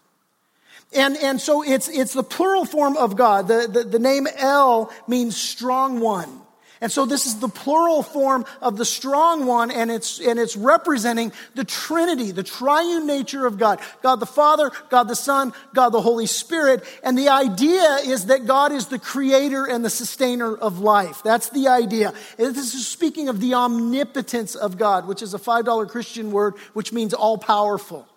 [0.93, 3.47] And, and so it's, it's the plural form of God.
[3.47, 6.41] The, the, the name El means strong one.
[6.81, 10.55] And so this is the plural form of the strong one, and it's, and it's
[10.55, 13.81] representing the Trinity, the triune nature of God.
[14.01, 16.85] God the Father, God the Son, God the Holy Spirit.
[17.03, 21.21] And the idea is that God is the creator and the sustainer of life.
[21.21, 22.13] That's the idea.
[22.37, 26.55] And this is speaking of the omnipotence of God, which is a $5 Christian word,
[26.73, 28.07] which means all powerful.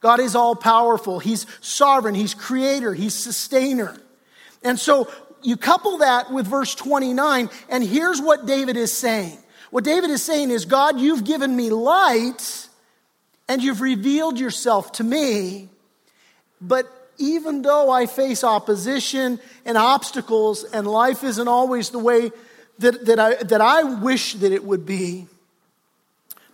[0.00, 1.20] God is all powerful.
[1.20, 2.14] He's sovereign.
[2.14, 2.92] He's creator.
[2.92, 3.96] He's sustainer.
[4.62, 5.08] And so
[5.44, 9.38] you couple that with verse 29, and here's what David is saying.
[9.70, 12.68] What David is saying is, God, you've given me light
[13.48, 15.68] and you've revealed yourself to me,
[16.60, 16.86] but
[17.18, 22.32] even though I face opposition and obstacles and life isn't always the way
[22.78, 25.26] that, that, I, that I wish that it would be,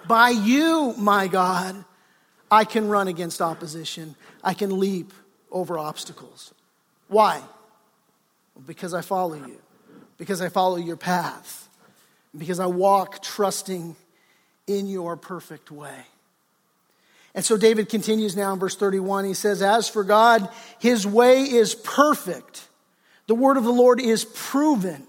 [0.09, 1.85] by you, my God,
[2.51, 4.17] I can run against opposition.
[4.43, 5.13] I can leap
[5.53, 6.53] over obstacles.
[7.09, 7.41] Why?
[8.67, 9.59] Because I follow you,
[10.19, 11.69] because I follow your path,
[12.37, 13.97] because I walk trusting
[14.67, 16.05] in your perfect way.
[17.35, 19.25] And so David continues now in verse 31.
[19.25, 22.67] He says, As for God, his way is perfect.
[23.27, 25.07] The word of the Lord is proven.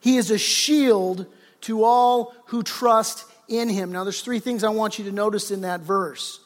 [0.00, 1.26] He is a shield
[1.62, 3.90] to all who trust in him.
[3.90, 6.40] Now, there's three things I want you to notice in that verse.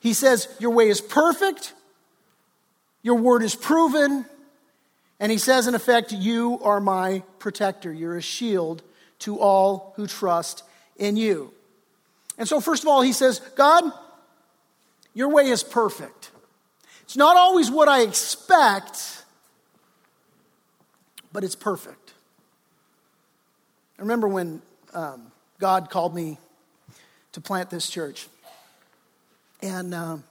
[0.00, 1.72] He says, Your way is perfect,
[3.02, 4.26] your word is proven,
[5.18, 7.92] and he says, in effect, You are my protector.
[7.92, 8.82] You're a shield
[9.20, 10.62] to all who trust
[10.96, 11.52] in you.
[12.38, 13.84] And so, first of all, he says, God,
[15.14, 16.30] your way is perfect.
[17.02, 19.24] It's not always what I expect,
[21.32, 22.12] but it's perfect.
[23.98, 24.60] I remember when
[24.92, 26.38] um, God called me
[27.32, 28.28] to plant this church.
[29.62, 30.24] And um,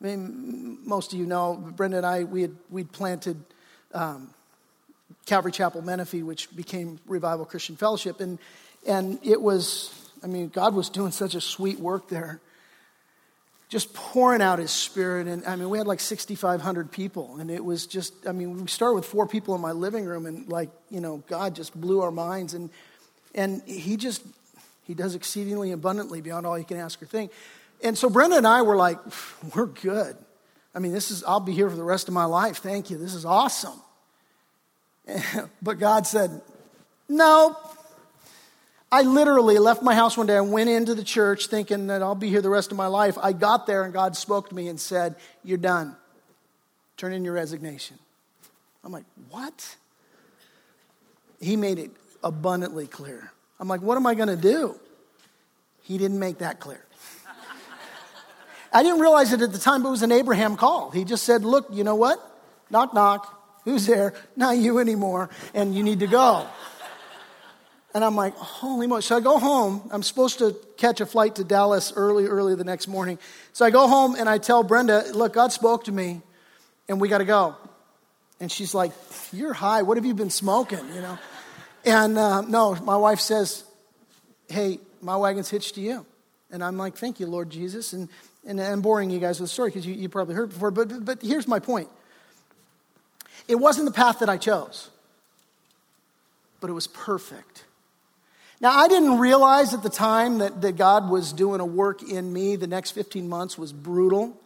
[0.00, 3.36] I mean, most of you know, Brenda and I, we had we'd planted
[3.94, 4.30] um,
[5.26, 8.38] Calvary Chapel Menifee, which became Revival Christian Fellowship, and
[8.86, 12.40] and it was, I mean, God was doing such a sweet work there,
[13.68, 17.64] just pouring out His Spirit, and I mean, we had like 6,500 people, and it
[17.64, 20.70] was just, I mean, we started with four people in my living room, and like,
[20.90, 22.70] you know, God just blew our minds, and
[23.34, 24.22] and He just
[24.86, 27.32] He does exceedingly abundantly beyond all you can ask or think.
[27.82, 28.98] And so Brenda and I were like,
[29.54, 30.16] we're good.
[30.74, 32.58] I mean, this is, I'll be here for the rest of my life.
[32.58, 32.98] Thank you.
[32.98, 33.80] This is awesome.
[35.62, 36.40] but God said,
[37.08, 37.56] no.
[38.92, 42.14] I literally left my house one day and went into the church thinking that I'll
[42.14, 43.16] be here the rest of my life.
[43.20, 45.96] I got there and God spoke to me and said, You're done.
[46.96, 47.98] Turn in your resignation.
[48.82, 49.76] I'm like, What?
[51.40, 51.90] He made it
[52.22, 53.32] abundantly clear.
[53.60, 54.78] I'm like, What am I going to do?
[55.82, 56.84] He didn't make that clear.
[58.72, 60.90] I didn't realize it at the time, but it was an Abraham call.
[60.90, 62.18] He just said, Look, you know what?
[62.70, 63.36] Knock, knock.
[63.64, 64.14] Who's there?
[64.36, 66.46] Not you anymore, and you need to go.
[67.92, 69.02] And I'm like, holy moly.
[69.02, 69.88] So I go home.
[69.90, 73.18] I'm supposed to catch a flight to Dallas early, early the next morning.
[73.52, 76.22] So I go home and I tell Brenda, look, God spoke to me,
[76.88, 77.56] and we got to go.
[78.38, 78.92] And she's like,
[79.32, 79.82] you're high.
[79.82, 80.86] What have you been smoking?
[80.94, 81.18] You know?
[81.84, 83.64] And uh, no, my wife says,
[84.48, 86.06] hey, my wagon's hitched to you.
[86.50, 87.92] And I'm like, thank you, Lord Jesus.
[87.92, 88.08] And
[88.46, 91.04] and I'm boring you guys with the story because you, you probably heard before, but,
[91.04, 91.88] but here's my point.
[93.48, 94.90] It wasn't the path that I chose,
[96.60, 97.64] but it was perfect.
[98.60, 102.30] Now, I didn't realize at the time that, that God was doing a work in
[102.30, 102.56] me.
[102.56, 104.36] The next 15 months was brutal.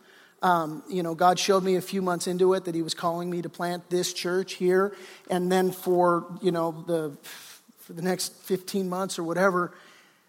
[0.40, 3.28] Um, you know, God showed me a few months into it that He was calling
[3.28, 4.94] me to plant this church here.
[5.30, 7.16] And then for, you know, the,
[7.78, 9.72] for the next 15 months or whatever,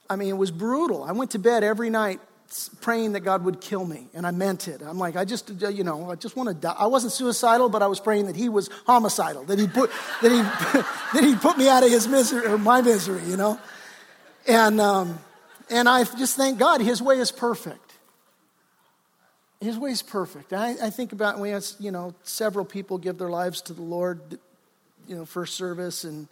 [0.10, 1.04] I mean, it was brutal.
[1.04, 2.20] I went to bed every night
[2.82, 4.82] praying that God would kill me, and I meant it.
[4.82, 6.76] I'm like, I just, uh, you know, I just want to die.
[6.78, 9.92] I wasn't suicidal, but I was praying that He was homicidal, that He put,
[10.22, 10.38] that He,
[11.20, 13.60] that He put me out of His misery or my misery, you know.
[14.48, 15.20] And um,
[15.70, 17.94] and I just thank God, His way is perfect.
[19.62, 20.54] His way is perfect.
[20.54, 23.82] I, I think about we have, you know, several people give their lives to the
[23.82, 24.22] Lord,
[25.08, 26.28] you know, first service, and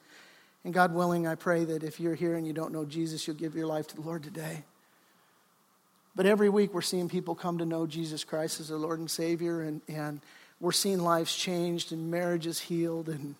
[0.63, 3.35] and God willing, I pray that if you're here and you don't know Jesus, you'll
[3.35, 4.63] give your life to the Lord today.
[6.15, 9.09] But every week we're seeing people come to know Jesus Christ as their Lord and
[9.09, 10.21] Savior, and, and
[10.59, 13.09] we're seeing lives changed and marriages healed.
[13.09, 13.35] And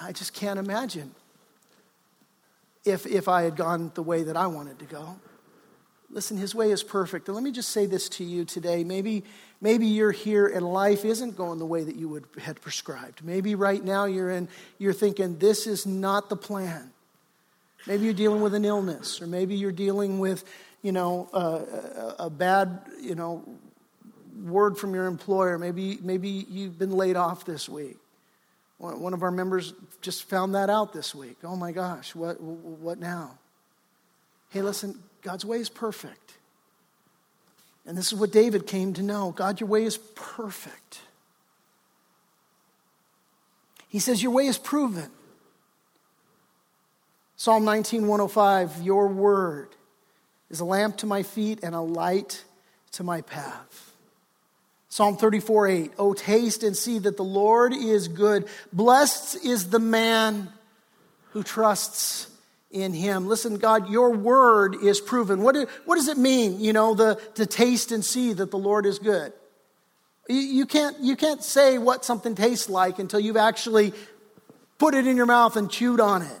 [0.00, 1.14] I just can't imagine
[2.84, 5.16] if, if I had gone the way that I wanted to go.
[6.10, 7.26] Listen, his way is perfect.
[7.28, 8.84] And let me just say this to you today.
[8.84, 9.24] Maybe,
[9.60, 13.24] maybe you're here and life isn't going the way that you would had prescribed.
[13.24, 14.48] Maybe right now you're in,
[14.78, 16.92] you're thinking, this is not the plan.
[17.86, 20.44] Maybe you're dealing with an illness, or maybe you're dealing with,
[20.84, 23.42] you know, a, a, a bad, you know,
[24.44, 25.58] word from your employer.
[25.58, 27.96] Maybe, maybe you've been laid off this week.
[28.76, 29.72] One of our members
[30.02, 31.38] just found that out this week.
[31.42, 33.38] Oh my gosh, what, what now?
[34.50, 36.34] Hey, listen, God's way is perfect.
[37.86, 41.00] And this is what David came to know God, your way is perfect.
[43.88, 45.10] He says, Your way is proven.
[47.36, 49.70] Psalm 19, 105, Your word
[50.54, 52.44] is a lamp to my feet and a light
[52.92, 53.92] to my path.
[54.88, 58.46] Psalm 34, 8, Oh, taste and see that the Lord is good.
[58.72, 60.48] Blessed is the man
[61.32, 62.28] who trusts
[62.70, 63.26] in him.
[63.26, 65.42] Listen, God, your word is proven.
[65.42, 68.58] What, do, what does it mean, you know, the, to taste and see that the
[68.58, 69.32] Lord is good?
[70.28, 73.92] You, you, can't, you can't say what something tastes like until you've actually
[74.78, 76.40] put it in your mouth and chewed on it.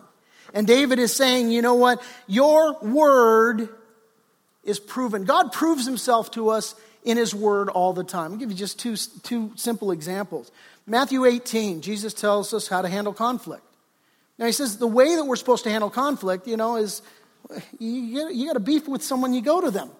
[0.52, 2.00] And David is saying, you know what?
[2.28, 3.70] Your word
[4.64, 5.24] is proven.
[5.24, 8.32] God proves himself to us in his word all the time.
[8.32, 10.50] I'll give you just two, two simple examples.
[10.86, 13.62] Matthew 18, Jesus tells us how to handle conflict.
[14.38, 17.02] Now, he says the way that we're supposed to handle conflict, you know, is
[17.78, 19.90] you, you got a beef with someone, you go to them.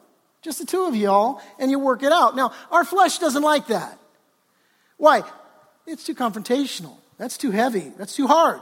[0.43, 2.37] Just the two of you all, and you work it out.
[2.37, 3.99] Now, our flesh doesn't like that.
[4.99, 5.23] Why?
[5.87, 6.97] It's too confrontational.
[7.17, 7.93] That's too heavy.
[7.97, 8.61] That's too hard.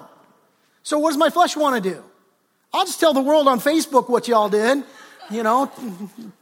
[0.82, 2.04] So, what does my flesh want to do?
[2.72, 4.84] I'll just tell the world on Facebook what y'all did,
[5.30, 5.70] you know,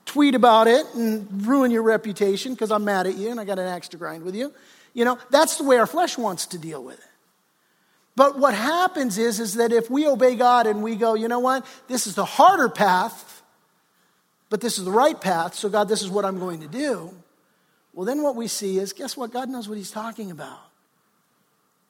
[0.07, 3.59] tweet about it and ruin your reputation because I'm mad at you and I got
[3.59, 4.53] an axe to grind with you.
[4.95, 7.05] You know, that's the way our flesh wants to deal with it.
[8.17, 11.39] But what happens is, is that if we obey God and we go, you know
[11.39, 13.43] what, this is the harder path,
[14.49, 17.15] but this is the right path, so God, this is what I'm going to do.
[17.95, 19.33] Well, then what we see is, guess what?
[19.33, 20.59] God knows what He's talking about.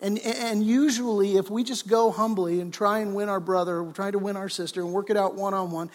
[0.00, 4.10] And, and usually, if we just go humbly and try and win our brother, try
[4.10, 5.90] to win our sister, and work it out one on one,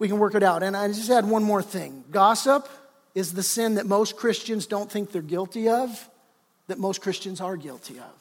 [0.00, 0.64] we can work it out.
[0.64, 2.68] And I just add one more thing gossip
[3.14, 6.08] is the sin that most Christians don't think they're guilty of,
[6.66, 8.20] that most Christians are guilty of.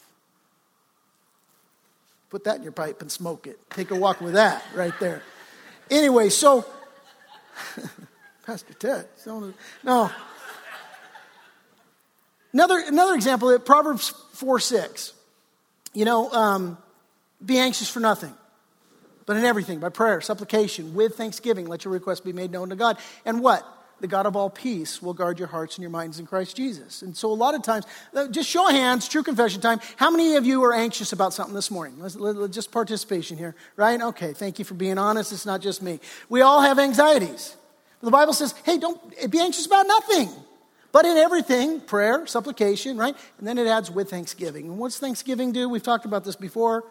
[2.30, 3.58] Put that in your pipe and smoke it.
[3.72, 5.24] Take a walk with that right there.
[5.90, 6.66] Anyway, so,
[8.46, 9.08] Pastor Ted,
[9.84, 10.12] no.
[12.54, 15.14] Another, another example, Proverbs 4 6.
[15.94, 16.78] You know, um,
[17.44, 18.34] be anxious for nothing,
[19.30, 22.76] but in everything, by prayer, supplication, with thanksgiving, let your requests be made known to
[22.76, 22.98] God.
[23.26, 23.64] And what?
[24.00, 27.02] the God of all peace will guard your hearts and your minds in Christ Jesus.
[27.04, 29.82] And so, a lot of times, uh, just show of hands, true confession time.
[29.98, 32.02] How many of you are anxious about something this morning?
[32.50, 34.02] Just participation here, right?
[34.02, 35.34] Okay, thank you for being honest.
[35.34, 36.00] It's not just me.
[36.30, 37.58] We all have anxieties.
[38.02, 40.30] The Bible says, hey, don't be anxious about nothing.
[40.92, 43.16] But in everything, prayer, supplication, right?
[43.38, 44.66] And then it adds with thanksgiving.
[44.66, 45.70] And what's Thanksgiving do?
[45.70, 46.84] We've talked about this before.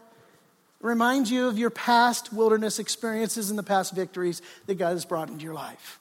[0.81, 5.05] It reminds you of your past wilderness experiences and the past victories that God has
[5.05, 5.99] brought into your life.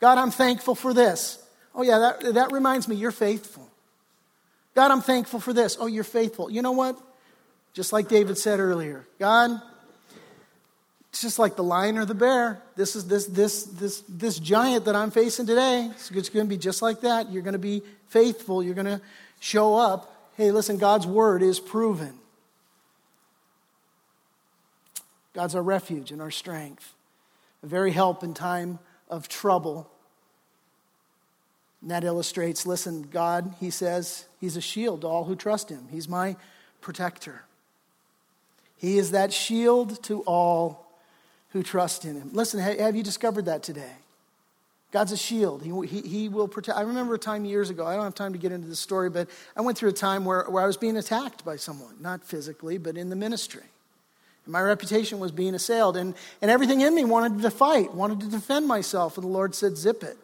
[0.00, 1.42] God, I'm thankful for this.
[1.74, 3.68] Oh, yeah, that, that reminds me, you're faithful.
[4.74, 5.76] God, I'm thankful for this.
[5.80, 6.50] Oh, you're faithful.
[6.50, 6.98] You know what?
[7.72, 9.60] Just like David said earlier, God,
[11.10, 12.60] it's just like the lion or the bear.
[12.76, 15.88] This is this this this this giant that I'm facing today.
[15.92, 17.32] It's, it's going to be just like that.
[17.32, 18.62] You're going to be faithful.
[18.62, 19.00] You're going to
[19.40, 20.14] show up.
[20.36, 22.14] Hey, listen, God's word is proven.
[25.38, 26.96] God's our refuge and our strength,
[27.62, 29.88] a very help in time of trouble.
[31.80, 35.86] And that illustrates listen, God, he says, he's a shield to all who trust him.
[35.92, 36.34] He's my
[36.80, 37.44] protector.
[38.78, 40.90] He is that shield to all
[41.50, 42.30] who trust in him.
[42.32, 43.92] Listen, have you discovered that today?
[44.90, 45.62] God's a shield.
[45.62, 46.76] He, he, he, will protect.
[46.76, 49.08] I remember a time years ago, I don't have time to get into this story,
[49.08, 52.24] but I went through a time where, where I was being attacked by someone, not
[52.24, 53.62] physically, but in the ministry.
[54.48, 58.26] My reputation was being assailed, and, and everything in me wanted to fight, wanted to
[58.28, 59.16] defend myself.
[59.16, 60.16] And the Lord said, Zip it.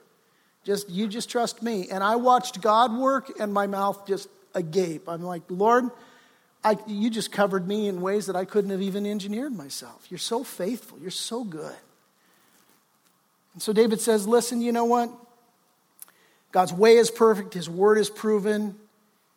[0.65, 1.89] Just you just trust me.
[1.91, 5.09] And I watched God work, and my mouth just agape.
[5.09, 5.91] I'm like, Lord,
[6.65, 10.07] I, you just covered me in ways that I couldn't have even engineered myself.
[10.09, 10.99] You're so faithful.
[10.99, 11.77] You're so good.
[13.53, 15.11] And so David says, Listen, you know what?
[16.51, 18.75] God's way is perfect, His word is proven.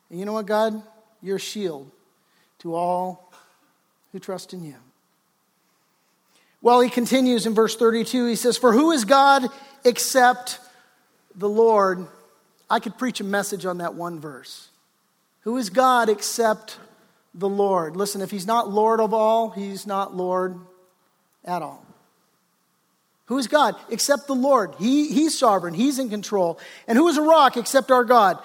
[0.09, 0.81] And you know what, God?
[1.21, 1.91] You're a shield
[2.59, 3.26] to all
[4.11, 4.75] who trust in you.
[6.61, 8.27] Well, he continues in verse 32.
[8.27, 9.47] He says, For who is God
[9.83, 10.59] except
[11.35, 12.07] the Lord?
[12.69, 14.69] I could preach a message on that one verse.
[15.41, 16.77] Who is God except
[17.33, 17.95] the Lord?
[17.95, 20.59] Listen, if he's not Lord of all, he's not Lord
[21.45, 21.85] at all.
[23.27, 23.75] Who is God?
[23.89, 24.73] Except the Lord.
[24.79, 25.73] He, he's sovereign.
[25.73, 26.59] He's in control.
[26.87, 28.39] And who is a rock except our God?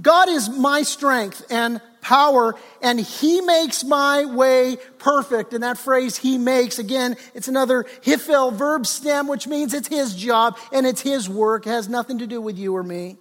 [0.00, 5.52] God is my strength and power, and He makes my way perfect.
[5.52, 10.14] And that phrase, He makes, again, it's another Hiphil verb stem, which means it's His
[10.14, 11.66] job and it's His work.
[11.66, 13.16] It has nothing to do with you or me.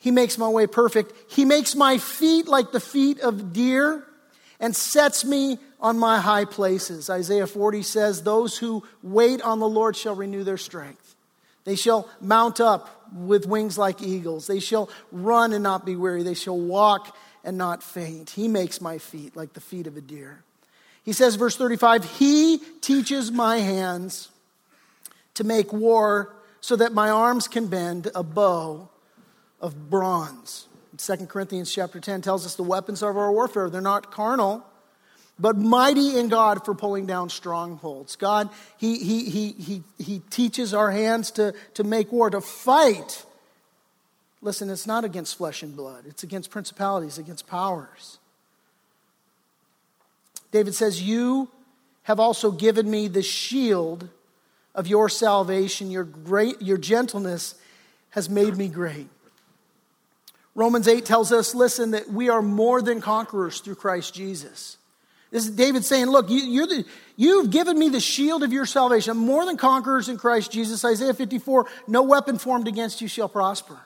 [0.00, 1.12] He makes my way perfect.
[1.32, 4.04] He makes my feet like the feet of deer
[4.60, 7.08] and sets me on my high places.
[7.08, 11.16] Isaiah 40 says, Those who wait on the Lord shall renew their strength.
[11.64, 14.46] They shall mount up with wings like eagles.
[14.46, 16.22] They shall run and not be weary.
[16.22, 17.14] They shall walk
[17.44, 18.30] and not faint.
[18.30, 20.42] He makes my feet like the feet of a deer.
[21.04, 24.28] He says, verse 35, He teaches my hands
[25.34, 28.88] to make war so that my arms can bend a bow
[29.60, 30.66] of bronze.
[30.98, 34.64] 2 Corinthians chapter 10 tells us the weapons of our warfare, they're not carnal,
[35.38, 38.16] but mighty in God for pulling down strongholds.
[38.16, 43.24] God, He, he, he, he, he teaches our hands to, to make war, to fight.
[44.40, 48.18] Listen, it's not against flesh and blood, it's against principalities, against powers.
[50.50, 51.50] David says, You
[52.04, 54.08] have also given me the shield
[54.74, 55.90] of your salvation.
[55.90, 57.54] Your, great, your gentleness
[58.10, 59.08] has made me great.
[60.54, 64.76] Romans 8 tells us, listen, that we are more than conquerors through Christ Jesus.
[65.30, 66.84] This is David saying, Look, you, the,
[67.16, 69.10] you've given me the shield of your salvation.
[69.10, 70.84] I'm more than conquerors in Christ Jesus.
[70.84, 73.78] Isaiah 54 no weapon formed against you shall prosper.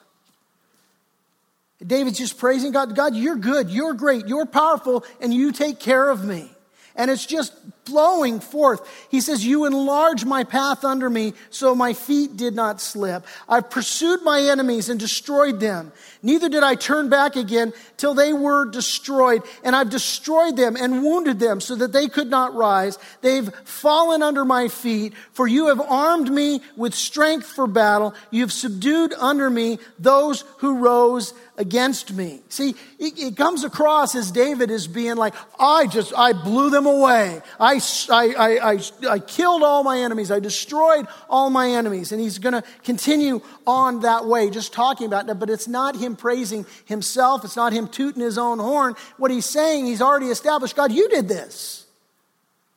[1.85, 2.95] David's just praising God.
[2.95, 6.49] God, you're good, you're great, you're powerful, and you take care of me
[6.95, 7.53] and it's just
[7.85, 8.81] flowing forth.
[9.09, 13.25] He says, You enlarge my path under me so my feet did not slip.
[13.47, 15.91] I've pursued my enemies and destroyed them.
[16.21, 19.43] Neither did I turn back again till they were destroyed.
[19.63, 22.97] And I've destroyed them and wounded them so that they could not rise.
[23.21, 28.13] They've fallen under my feet, for you have armed me with strength for battle.
[28.31, 32.41] You have subdued under me those who rose against me.
[32.49, 36.85] See, it, it, comes across as David is being like, I just, I blew them
[36.85, 37.41] away.
[37.59, 37.72] I,
[38.09, 40.31] I, I, I, I killed all my enemies.
[40.31, 42.11] I destroyed all my enemies.
[42.11, 45.39] And he's going to continue on that way, just talking about that.
[45.39, 47.43] But it's not him praising himself.
[47.45, 48.95] It's not him tooting his own horn.
[49.17, 51.85] What he's saying, he's already established, God, you did this.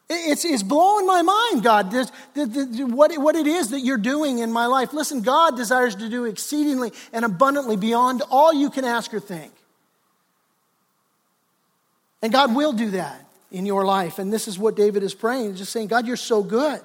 [0.09, 4.53] It's, it's blowing my mind, God, the, what, what it is that you're doing in
[4.53, 4.93] my life.
[4.93, 9.53] Listen, God desires to do exceedingly and abundantly beyond all you can ask or think.
[12.23, 14.19] And God will do that in your life.
[14.19, 16.81] And this is what David is praying, just saying, God, you're so good.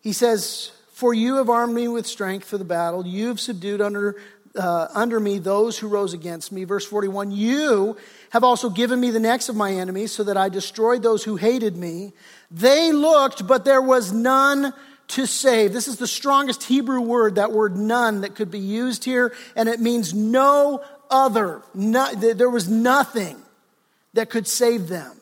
[0.00, 3.06] He says, For you have armed me with strength for the battle.
[3.06, 4.16] You have subdued under
[4.56, 6.64] uh, under me those who rose against me.
[6.64, 7.96] Verse 41 You
[8.30, 11.36] have also given me the necks of my enemies so that I destroyed those who
[11.36, 12.12] hated me.
[12.50, 14.72] They looked, but there was none
[15.08, 15.72] to save.
[15.72, 19.68] This is the strongest Hebrew word, that word none, that could be used here, and
[19.68, 21.62] it means no other.
[21.74, 23.40] No, there was nothing
[24.14, 25.12] that could save them.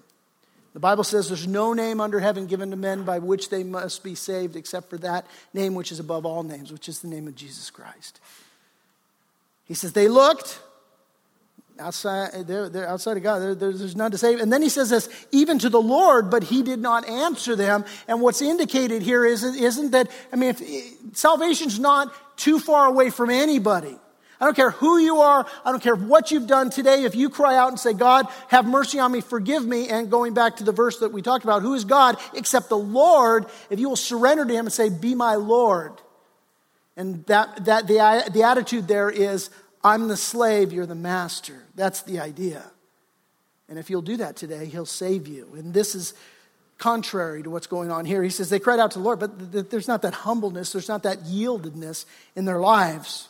[0.72, 4.02] The Bible says there's no name under heaven given to men by which they must
[4.02, 7.28] be saved except for that name which is above all names, which is the name
[7.28, 8.20] of Jesus Christ.
[9.66, 10.60] He says, They looked
[11.78, 13.38] outside, eh, they're, they're outside of God.
[13.40, 14.40] They're, there's none to save.
[14.40, 17.84] And then he says this, even to the Lord, but he did not answer them.
[18.08, 22.86] And what's indicated here is, isn't that, I mean, if, eh, salvation's not too far
[22.86, 23.98] away from anybody.
[24.40, 25.46] I don't care who you are.
[25.64, 27.04] I don't care what you've done today.
[27.04, 30.34] If you cry out and say, God, have mercy on me, forgive me, and going
[30.34, 33.46] back to the verse that we talked about, who is God except the Lord?
[33.70, 35.92] If you will surrender to him and say, be my Lord,
[36.96, 39.50] and that, that the, the attitude there is,
[39.84, 41.62] I'm the slave, you're the master.
[41.74, 42.64] That's the idea.
[43.68, 45.48] And if you'll do that today, he'll save you.
[45.54, 46.14] And this is
[46.78, 48.22] contrary to what's going on here.
[48.22, 51.02] He says they cried out to the Lord, but there's not that humbleness, there's not
[51.04, 53.28] that yieldedness in their lives.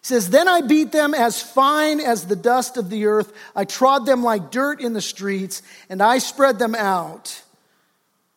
[0.00, 3.32] He says, Then I beat them as fine as the dust of the earth.
[3.54, 7.42] I trod them like dirt in the streets, and I spread them out.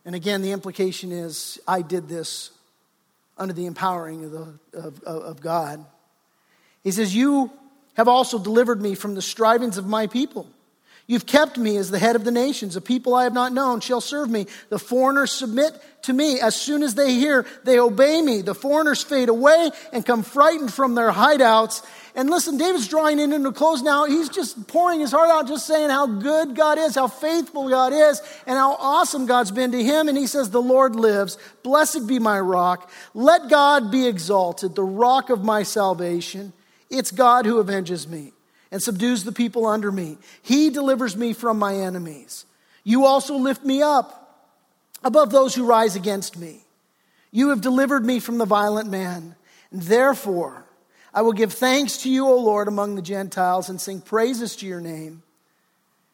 [0.05, 2.51] And again, the implication is I did this
[3.38, 5.86] under the empowering of, the, of, of God.
[6.88, 7.52] He says, You
[7.98, 10.48] have also delivered me from the strivings of my people.
[11.06, 12.78] You've kept me as the head of the nations.
[12.78, 14.48] A people I have not known shall serve me.
[14.70, 15.74] The foreigners submit
[16.04, 16.40] to me.
[16.40, 18.42] As soon as they hear, they obey me.
[18.42, 21.86] The foreigners fade away and come frightened from their hideouts.
[22.16, 24.06] And listen, David's drawing in into close now.
[24.06, 27.92] He's just pouring his heart out, just saying how good God is, how faithful God
[27.92, 30.08] is, and how awesome God's been to him.
[30.08, 31.38] And he says, The Lord lives.
[31.64, 32.90] Blessed be my rock.
[33.14, 36.54] Let God be exalted, the rock of my salvation.
[36.90, 38.34] It's God who avenges me.
[38.70, 40.18] and subdues the people under me.
[40.42, 42.46] He delivers me from my enemies.
[42.84, 44.46] You also lift me up
[45.06, 46.62] above those who rise against me.
[47.32, 49.36] You have delivered me from the violent man.
[49.72, 50.66] And therefore,
[51.14, 54.66] I will give thanks to you, O Lord, among the Gentiles and sing praises to
[54.66, 55.24] your name.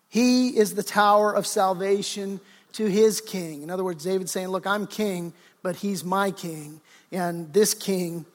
[0.09, 2.39] He is the tower of salvation
[2.73, 3.63] to his king.
[3.63, 6.81] In other words, David's saying, Look, I'm king, but he's my king.
[7.11, 8.25] And this king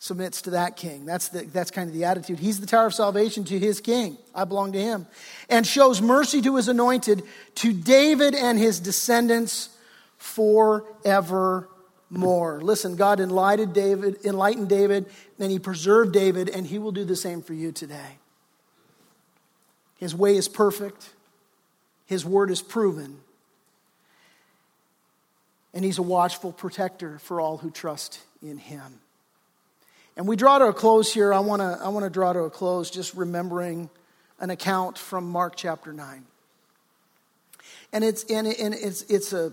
[0.00, 1.04] submits to that king.
[1.04, 2.38] That's, the, that's kind of the attitude.
[2.38, 4.16] He's the tower of salvation to his king.
[4.34, 5.06] I belong to him.
[5.50, 7.22] And shows mercy to his anointed,
[7.56, 9.68] to David and his descendants
[10.16, 11.68] forevermore.
[12.62, 15.04] Listen, God enlightened David, enlightened David,
[15.38, 18.16] and he preserved David, and he will do the same for you today.
[19.98, 21.10] His way is perfect,
[22.06, 23.20] his word is proven.
[25.74, 29.00] And he's a watchful protector for all who trust in him.
[30.16, 31.32] And we draw to a close here.
[31.32, 33.90] I want to I want to draw to a close just remembering
[34.38, 36.24] an account from Mark chapter 9.
[37.92, 39.52] And it's and, and it's it's a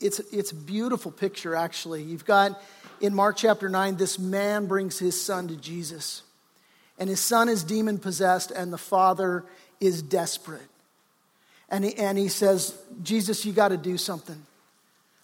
[0.00, 2.02] it's it's a beautiful picture actually.
[2.02, 2.60] You've got
[3.00, 6.22] in Mark chapter 9 this man brings his son to Jesus.
[6.98, 9.44] And his son is demon possessed and the father
[9.80, 10.68] is desperate.
[11.70, 14.44] And he, and he says, Jesus, you got to do something.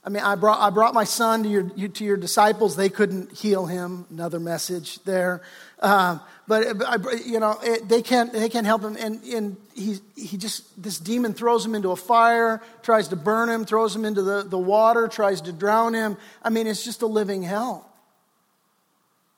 [0.06, 2.76] I mean, I brought, I brought my son to your, to your disciples.
[2.76, 4.06] They couldn't heal him.
[4.08, 5.42] Another message there.
[5.80, 8.96] Um, but, but, you know, it, they, can't, they can't help him.
[8.96, 13.48] And, and he, he just, this demon throws him into a fire, tries to burn
[13.48, 16.16] him, throws him into the, the water, tries to drown him.
[16.40, 17.90] I mean, it's just a living hell.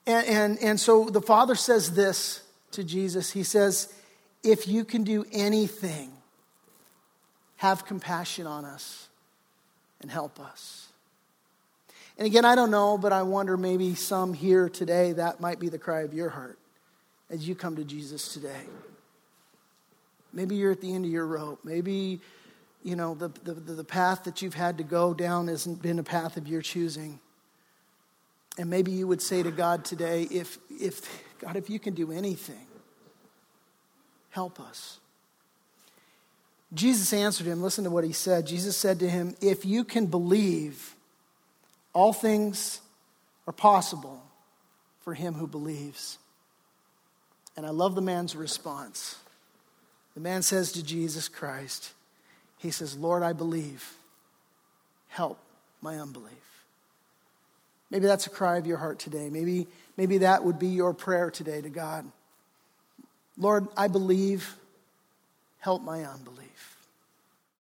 [0.06, 2.42] And, and, and so the father says this
[2.72, 3.30] to Jesus.
[3.30, 3.90] He says,
[4.44, 6.12] If you can do anything,
[7.56, 9.07] have compassion on us
[10.00, 10.88] and help us.
[12.16, 15.68] And again, I don't know, but I wonder maybe some here today that might be
[15.68, 16.58] the cry of your heart
[17.30, 18.64] as you come to Jesus today.
[20.32, 21.60] Maybe you're at the end of your rope.
[21.64, 22.20] Maybe,
[22.82, 26.04] you know, the, the, the path that you've had to go down hasn't been a
[26.04, 27.20] path of your choosing.
[28.58, 32.10] And maybe you would say to God today, if, if God, if you can do
[32.10, 32.66] anything,
[34.30, 34.98] help us.
[36.74, 37.62] Jesus answered him.
[37.62, 38.46] Listen to what he said.
[38.46, 40.94] Jesus said to him, If you can believe,
[41.92, 42.80] all things
[43.46, 44.22] are possible
[45.00, 46.18] for him who believes.
[47.56, 49.16] And I love the man's response.
[50.14, 51.92] The man says to Jesus Christ,
[52.58, 53.94] He says, Lord, I believe.
[55.08, 55.38] Help
[55.80, 56.32] my unbelief.
[57.90, 59.30] Maybe that's a cry of your heart today.
[59.30, 59.66] Maybe,
[59.96, 62.04] maybe that would be your prayer today to God.
[63.38, 64.54] Lord, I believe.
[65.60, 66.47] Help my unbelief.